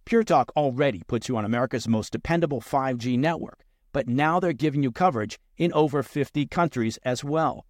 Pure 0.05 0.23
Talk 0.23 0.51
already 0.57 1.01
puts 1.07 1.29
you 1.29 1.37
on 1.37 1.45
America's 1.45 1.87
most 1.87 2.11
dependable 2.11 2.59
5G 2.59 3.17
network, 3.17 3.63
but 3.93 4.07
now 4.07 4.37
they're 4.37 4.51
giving 4.51 4.83
you 4.83 4.91
coverage 4.91 5.39
in 5.57 5.71
over 5.71 6.03
50 6.03 6.45
countries 6.47 6.99
as 7.03 7.23
well. 7.23 7.65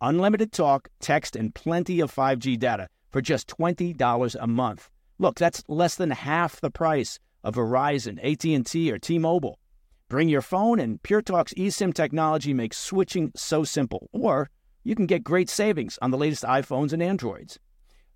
Unlimited 0.00 0.50
talk, 0.50 0.88
text, 1.00 1.36
and 1.36 1.54
plenty 1.54 2.00
of 2.00 2.14
5G 2.14 2.58
data 2.58 2.88
for 3.10 3.20
just 3.20 3.48
$20 3.48 4.36
a 4.40 4.46
month. 4.46 4.88
Look, 5.18 5.36
that's 5.36 5.62
less 5.68 5.94
than 5.94 6.10
half 6.10 6.58
the 6.60 6.70
price 6.70 7.18
of 7.42 7.56
Verizon, 7.56 8.18
AT&T, 8.24 8.90
or 8.90 8.98
T-Mobile. 8.98 9.58
Bring 10.08 10.30
your 10.30 10.42
phone 10.42 10.80
and 10.80 11.02
Pure 11.02 11.22
Talk's 11.22 11.54
eSIM 11.54 11.92
technology 11.92 12.54
makes 12.54 12.78
switching 12.78 13.30
so 13.36 13.62
simple. 13.62 14.08
Or 14.10 14.50
you 14.84 14.94
can 14.94 15.06
get 15.06 15.22
great 15.22 15.50
savings 15.50 15.98
on 16.00 16.10
the 16.10 16.18
latest 16.18 16.44
iPhones 16.44 16.92
and 16.92 17.02
Androids. 17.02 17.58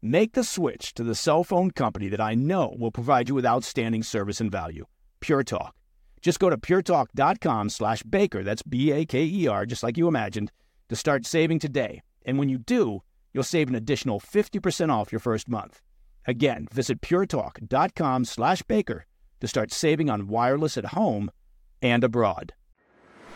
Make 0.01 0.35
the 0.35 0.45
switch 0.45 0.95
to 0.95 1.03
the 1.03 1.17
cell 1.17 1.43
phone 1.43 1.73
company 1.73 2.09
that 2.09 2.21
I 2.21 2.35
know 2.35 2.77
will 2.79 2.93
provide 2.93 3.29
you 3.29 3.35
with 3.35 3.45
outstanding 3.45 4.05
service 4.05 4.41
and 4.41 4.51
value. 4.51 4.87
Pure 5.19 5.45
Talk. 5.45 5.75
Just 6.23 6.39
go 6.39 6.49
to 6.49 6.57
puretalk.com 6.57 7.69
slash 7.69 8.05
baker, 8.05 8.45
that's 8.45 8.63
B-A-K-E-R, 8.63 9.67
just 9.67 9.83
like 9.83 9.97
you 9.97 10.07
imagined, 10.07 10.53
to 10.89 10.95
start 10.97 11.27
saving 11.27 11.59
today. 11.59 12.03
And 12.25 12.39
when 12.39 12.49
you 12.49 12.59
do, 12.59 13.03
you'll 13.33 13.43
save 13.43 13.69
an 13.69 13.75
additional 13.75 14.21
50% 14.21 14.93
off 14.93 15.11
your 15.11 15.19
first 15.19 15.49
month. 15.49 15.81
Again, 16.27 16.69
visit 16.73 17.01
puretalk.com 17.01 18.25
slash 18.25 18.63
baker 18.63 19.05
to 19.41 19.49
start 19.49 19.73
saving 19.73 20.11
on 20.11 20.29
wireless 20.29 20.77
at 20.77 20.87
home 20.87 21.31
and 21.83 22.05
abroad. 22.05 22.53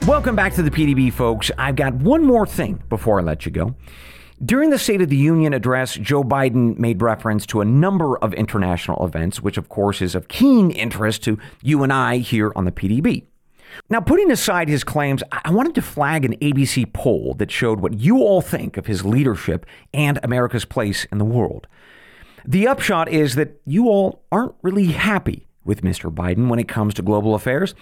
Welcome 0.07 0.37
back 0.37 0.55
to 0.55 0.63
the 0.63 0.71
PDB, 0.71 1.13
folks. 1.13 1.51
I've 1.59 1.77
got 1.77 1.95
one 1.95 2.25
more 2.25 2.47
thing 2.47 2.83
before 2.89 3.21
I 3.21 3.23
let 3.23 3.47
you 3.47 3.53
go. 3.53 3.75
During 4.45 4.71
the 4.71 4.79
State 4.79 5.01
of 5.01 5.09
the 5.09 5.17
Union 5.17 5.55
address, 5.55 5.95
Joe 5.95 6.25
Biden 6.25 6.77
made 6.77 7.01
reference 7.01 7.47
to 7.47 7.61
a 7.61 7.65
number 7.65 8.19
of 8.19 8.35
international 8.35 9.07
events, 9.07 9.41
which 9.41 9.57
of 9.57 9.69
course 9.69 10.03
is 10.03 10.17
of 10.17 10.27
keen 10.27 10.73
interest 10.73 11.23
to 11.25 11.39
you 11.63 11.85
and 11.85 11.93
I 11.93 12.17
here 12.19 12.53
on 12.57 12.65
the 12.65 12.73
PDB. 12.73 13.27
Now, 13.89 14.01
putting 14.01 14.33
aside 14.33 14.69
his 14.69 14.83
claims, 14.83 15.23
I 15.31 15.53
wanted 15.53 15.77
to 15.77 15.83
flag 15.83 16.25
an 16.25 16.37
ABC 16.39 16.93
poll 16.93 17.35
that 17.35 17.53
showed 17.53 17.79
what 17.79 18.01
you 18.01 18.19
all 18.19 18.41
think 18.41 18.77
of 18.77 18.87
his 18.87 19.05
leadership 19.05 19.65
and 19.95 20.19
America's 20.25 20.65
place 20.65 21.05
in 21.13 21.19
the 21.19 21.25
world. 21.25 21.69
The 22.45 22.67
upshot 22.67 23.09
is 23.09 23.37
that 23.37 23.61
you 23.65 23.89
all 23.89 24.25
aren't 24.33 24.57
really 24.63 24.87
happy 24.87 25.47
with 25.65 25.83
Mr. 25.83 26.13
Biden 26.13 26.49
when 26.49 26.59
it 26.59 26.67
comes 26.67 26.95
to 26.95 27.03
global 27.03 27.37
affairs. 27.37 27.77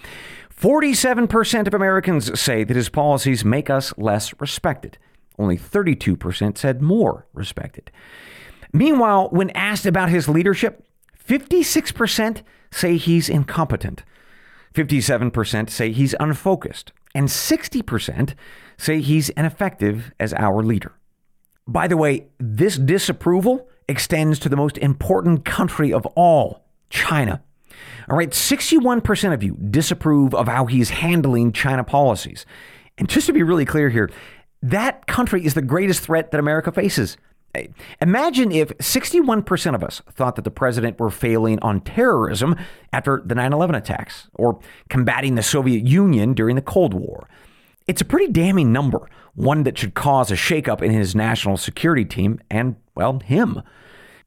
47% 0.54 1.66
of 1.66 1.72
Americans 1.72 2.38
say 2.38 2.64
that 2.64 2.76
his 2.76 2.90
policies 2.90 3.46
make 3.46 3.70
us 3.70 3.94
less 3.96 4.38
respected. 4.38 4.98
Only 5.40 5.56
32% 5.56 6.58
said 6.58 6.82
more 6.82 7.26
respected. 7.32 7.90
Meanwhile, 8.74 9.30
when 9.30 9.48
asked 9.50 9.86
about 9.86 10.10
his 10.10 10.28
leadership, 10.28 10.84
56% 11.26 12.42
say 12.70 12.98
he's 12.98 13.30
incompetent. 13.30 14.04
57% 14.74 15.70
say 15.70 15.92
he's 15.92 16.14
unfocused, 16.20 16.92
and 17.14 17.28
60% 17.28 18.34
say 18.76 19.00
he's 19.00 19.30
ineffective 19.30 20.12
as 20.20 20.34
our 20.34 20.62
leader. 20.62 20.92
By 21.66 21.88
the 21.88 21.96
way, 21.96 22.26
this 22.38 22.76
disapproval 22.76 23.66
extends 23.88 24.38
to 24.40 24.50
the 24.50 24.56
most 24.56 24.76
important 24.76 25.46
country 25.46 25.90
of 25.90 26.04
all, 26.16 26.66
China. 26.90 27.42
All 28.10 28.16
right, 28.16 28.30
61% 28.30 29.32
of 29.32 29.42
you 29.42 29.56
disapprove 29.70 30.34
of 30.34 30.48
how 30.48 30.66
he's 30.66 30.90
handling 30.90 31.52
China 31.52 31.82
policies. 31.82 32.44
And 32.98 33.08
just 33.08 33.26
to 33.28 33.32
be 33.32 33.42
really 33.42 33.64
clear 33.64 33.88
here, 33.88 34.10
that 34.62 35.06
country 35.06 35.44
is 35.44 35.54
the 35.54 35.62
greatest 35.62 36.00
threat 36.00 36.30
that 36.30 36.40
America 36.40 36.70
faces. 36.72 37.16
Imagine 38.00 38.52
if 38.52 38.68
61% 38.78 39.74
of 39.74 39.82
us 39.82 40.02
thought 40.12 40.36
that 40.36 40.42
the 40.42 40.50
president 40.50 41.00
were 41.00 41.10
failing 41.10 41.58
on 41.60 41.80
terrorism 41.80 42.54
after 42.92 43.20
the 43.24 43.34
9 43.34 43.52
11 43.52 43.74
attacks 43.74 44.28
or 44.34 44.60
combating 44.88 45.34
the 45.34 45.42
Soviet 45.42 45.84
Union 45.84 46.32
during 46.32 46.54
the 46.54 46.62
Cold 46.62 46.94
War. 46.94 47.28
It's 47.88 48.00
a 48.00 48.04
pretty 48.04 48.30
damning 48.30 48.72
number, 48.72 49.08
one 49.34 49.64
that 49.64 49.76
should 49.78 49.94
cause 49.94 50.30
a 50.30 50.36
shakeup 50.36 50.80
in 50.80 50.92
his 50.92 51.16
national 51.16 51.56
security 51.56 52.04
team 52.04 52.38
and, 52.48 52.76
well, 52.94 53.18
him. 53.18 53.62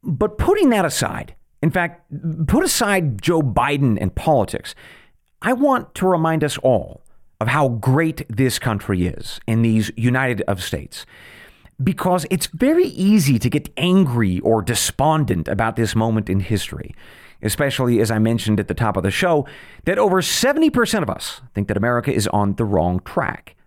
But 0.04 0.38
putting 0.38 0.70
that 0.72 0.84
aside, 0.84 1.34
in 1.62 1.72
fact, 1.72 2.04
put 2.48 2.66
aside 2.66 3.22
Joe 3.22 3.42
Biden 3.42 3.98
and 4.02 4.14
politics, 4.14 4.76
I 5.42 5.54
want 5.54 5.96
to 5.96 6.08
remind 6.08 6.44
us 6.44 6.58
all 6.58 7.03
of 7.44 7.50
how 7.50 7.68
great 7.68 8.26
this 8.30 8.58
country 8.58 9.06
is 9.06 9.42
in 9.46 9.64
these 9.64 9.92
United 9.98 10.42
of 10.44 10.64
States 10.64 11.06
because 11.84 12.26
it's 12.30 12.48
very 12.48 12.86
easy 12.86 13.38
to 13.38 13.50
get 13.50 13.70
angry 13.76 14.40
or 14.40 14.62
despondent 14.62 15.50
about 15.50 15.76
this 15.76 15.94
moment 15.94 16.30
in 16.30 16.40
history, 16.40 16.96
especially 17.42 18.00
as 18.00 18.10
I 18.10 18.18
mentioned 18.18 18.62
at 18.62 18.70
the 18.70 18.74
top 18.74 18.96
of 18.96 19.04
the 19.04 19.12
show, 19.12 19.46
that 19.84 20.00
over 20.00 20.22
70% 20.22 21.02
of 21.02 21.10
us 21.10 21.42
think 21.54 21.68
that 21.68 21.76
America 21.76 22.14
is 22.14 22.28
on 22.28 22.56
the 22.56 22.64
wrong 22.64 23.02
track. 23.02 23.58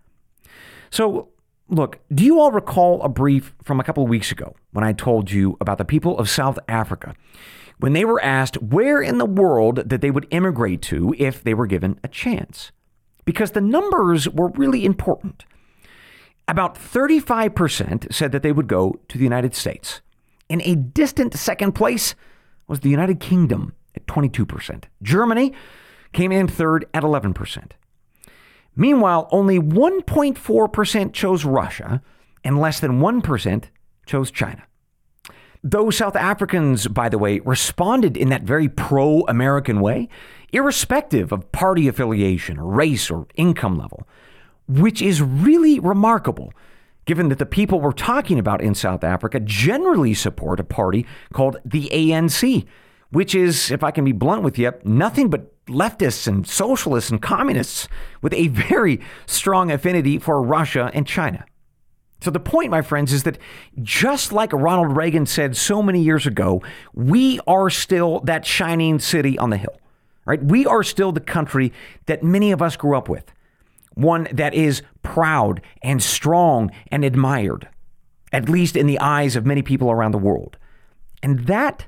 So, 0.89 1.29
look, 1.69 1.99
do 2.11 2.23
you 2.23 2.39
all 2.39 2.51
recall 2.51 3.03
a 3.03 3.09
brief 3.09 3.53
from 3.61 3.79
a 3.79 3.83
couple 3.83 4.01
of 4.01 4.09
weeks 4.09 4.31
ago 4.31 4.55
when 4.71 4.83
I 4.83 4.93
told 4.93 5.29
you 5.29 5.55
about 5.61 5.77
the 5.77 5.85
people 5.85 6.17
of 6.17 6.31
South 6.31 6.57
Africa? 6.67 7.13
When 7.77 7.93
they 7.93 8.05
were 8.05 8.23
asked 8.23 8.59
where 8.59 9.03
in 9.03 9.19
the 9.19 9.25
world 9.27 9.87
that 9.87 10.01
they 10.01 10.09
would 10.09 10.25
immigrate 10.31 10.81
to 10.83 11.13
if 11.19 11.43
they 11.43 11.53
were 11.53 11.67
given 11.67 11.99
a 12.03 12.07
chance. 12.07 12.71
Because 13.27 13.51
the 13.51 13.59
numbers 13.59 14.29
were 14.29 14.51
really 14.51 14.85
important. 14.85 15.43
About 16.47 16.75
35% 16.75 18.13
said 18.13 18.31
that 18.31 18.41
they 18.41 18.53
would 18.53 18.67
go 18.67 19.01
to 19.09 19.17
the 19.17 19.25
United 19.25 19.53
States. 19.53 19.99
In 20.47 20.61
a 20.61 20.75
distant 20.75 21.33
second 21.33 21.73
place 21.73 22.15
was 22.69 22.79
the 22.79 22.89
United 22.89 23.19
Kingdom 23.19 23.73
at 23.97 24.07
22%. 24.07 24.85
Germany 25.03 25.51
came 26.13 26.31
in 26.31 26.47
third 26.47 26.85
at 26.93 27.03
11%. 27.03 27.71
Meanwhile, 28.77 29.27
only 29.33 29.59
1.4% 29.59 31.11
chose 31.11 31.43
Russia 31.43 32.01
and 32.45 32.61
less 32.61 32.79
than 32.79 33.01
1% 33.01 33.63
chose 34.05 34.31
China. 34.31 34.63
Those 35.61 35.97
South 35.97 36.15
Africans, 36.15 36.87
by 36.87 37.09
the 37.09 37.17
way, 37.17 37.39
responded 37.39 38.15
in 38.15 38.29
that 38.29 38.43
very 38.43 38.69
pro 38.69 39.25
American 39.27 39.81
way, 39.81 40.07
irrespective 40.53 41.31
of 41.31 41.51
party 41.51 41.87
affiliation, 41.87 42.59
race, 42.59 43.09
or 43.09 43.27
income 43.35 43.77
level 43.77 44.07
which 44.67 45.01
is 45.01 45.21
really 45.21 45.79
remarkable 45.79 46.53
given 47.05 47.29
that 47.29 47.39
the 47.39 47.45
people 47.45 47.79
we're 47.79 47.93
talking 47.93 48.37
about 48.37 48.61
in 48.61 48.75
South 48.75 49.03
Africa 49.03 49.39
generally 49.39 50.13
support 50.13 50.59
a 50.59 50.63
party 50.63 51.05
called 51.31 51.55
the 51.63 51.89
ANC, 51.93 52.65
which 53.11 53.33
is, 53.33 53.71
if 53.71 53.81
I 53.81 53.91
can 53.91 54.03
be 54.03 54.11
blunt 54.11 54.43
with 54.43 54.59
you, 54.59 54.73
nothing 54.83 55.29
but 55.29 55.65
leftists 55.67 56.27
and 56.27 56.45
socialists 56.45 57.09
and 57.09 57.21
communists 57.21 57.87
with 58.21 58.33
a 58.33 58.49
very 58.49 58.99
strong 59.25 59.71
affinity 59.71 60.19
for 60.19 60.41
Russia 60.41 60.91
and 60.93 61.07
China. 61.07 61.45
So 62.19 62.29
the 62.29 62.41
point, 62.41 62.71
my 62.71 62.81
friends, 62.81 63.13
is 63.13 63.23
that 63.23 63.37
just 63.81 64.33
like 64.33 64.51
Ronald 64.51 64.97
Reagan 64.97 65.27
said 65.27 65.55
so 65.55 65.81
many 65.81 66.01
years 66.01 66.25
ago, 66.25 66.61
we 66.93 67.39
are 67.47 67.69
still 67.69 68.19
that 68.21 68.45
shining 68.45 68.99
city 68.99 69.37
on 69.37 69.49
the 69.49 69.57
hill. 69.57 69.77
Right? 70.27 70.43
We 70.43 70.65
are 70.65 70.83
still 70.83 71.13
the 71.13 71.21
country 71.21 71.71
that 72.05 72.21
many 72.21 72.51
of 72.51 72.61
us 72.61 72.75
grew 72.75 72.97
up 72.97 73.07
with 73.07 73.31
one 73.93 74.27
that 74.31 74.53
is 74.53 74.83
proud 75.01 75.59
and 75.81 76.03
strong 76.03 76.69
and 76.91 77.03
admired, 77.03 77.67
at 78.31 78.47
least 78.47 78.75
in 78.75 78.85
the 78.85 78.99
eyes 78.99 79.35
of 79.35 79.45
many 79.45 79.63
people 79.63 79.89
around 79.89 80.11
the 80.11 80.19
world. 80.19 80.57
And 81.23 81.47
that 81.47 81.87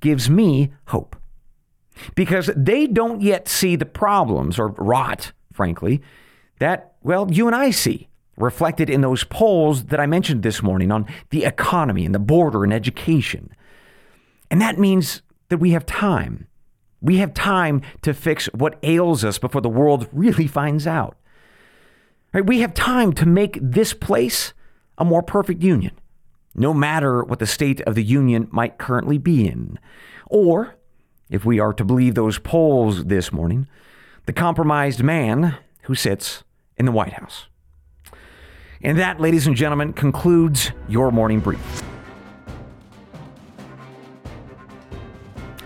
gives 0.00 0.30
me 0.30 0.72
hope 0.86 1.14
because 2.14 2.50
they 2.56 2.86
don't 2.86 3.20
yet 3.20 3.48
see 3.48 3.76
the 3.76 3.84
problems 3.84 4.58
or 4.58 4.68
rot, 4.68 5.32
frankly, 5.52 6.00
that, 6.58 6.94
well, 7.02 7.30
you 7.30 7.46
and 7.46 7.54
I 7.54 7.70
see 7.70 8.08
reflected 8.38 8.88
in 8.88 9.02
those 9.02 9.24
polls 9.24 9.84
that 9.86 10.00
I 10.00 10.06
mentioned 10.06 10.42
this 10.42 10.62
morning 10.62 10.90
on 10.90 11.06
the 11.28 11.44
economy 11.44 12.06
and 12.06 12.14
the 12.14 12.18
border 12.18 12.64
and 12.64 12.72
education. 12.72 13.50
And 14.50 14.60
that 14.60 14.78
means 14.78 15.20
that 15.50 15.58
we 15.58 15.72
have 15.72 15.84
time. 15.84 16.46
We 17.02 17.16
have 17.16 17.34
time 17.34 17.82
to 18.02 18.14
fix 18.14 18.46
what 18.54 18.78
ails 18.82 19.24
us 19.24 19.38
before 19.38 19.60
the 19.60 19.68
world 19.68 20.08
really 20.12 20.46
finds 20.46 20.86
out. 20.86 21.16
Right? 22.32 22.46
We 22.46 22.60
have 22.60 22.72
time 22.72 23.12
to 23.14 23.26
make 23.26 23.58
this 23.60 23.92
place 23.92 24.54
a 24.96 25.04
more 25.04 25.22
perfect 25.22 25.62
union, 25.62 25.92
no 26.54 26.72
matter 26.72 27.24
what 27.24 27.40
the 27.40 27.46
state 27.46 27.80
of 27.82 27.96
the 27.96 28.04
union 28.04 28.48
might 28.50 28.78
currently 28.78 29.18
be 29.18 29.46
in. 29.46 29.78
Or, 30.28 30.76
if 31.28 31.44
we 31.44 31.58
are 31.58 31.72
to 31.72 31.84
believe 31.84 32.14
those 32.14 32.38
polls 32.38 33.04
this 33.04 33.32
morning, 33.32 33.66
the 34.26 34.32
compromised 34.32 35.02
man 35.02 35.56
who 35.82 35.94
sits 35.94 36.44
in 36.76 36.86
the 36.86 36.92
White 36.92 37.14
House. 37.14 37.46
And 38.80 38.98
that, 38.98 39.20
ladies 39.20 39.46
and 39.46 39.56
gentlemen, 39.56 39.92
concludes 39.92 40.70
your 40.88 41.10
morning 41.10 41.40
brief. 41.40 41.82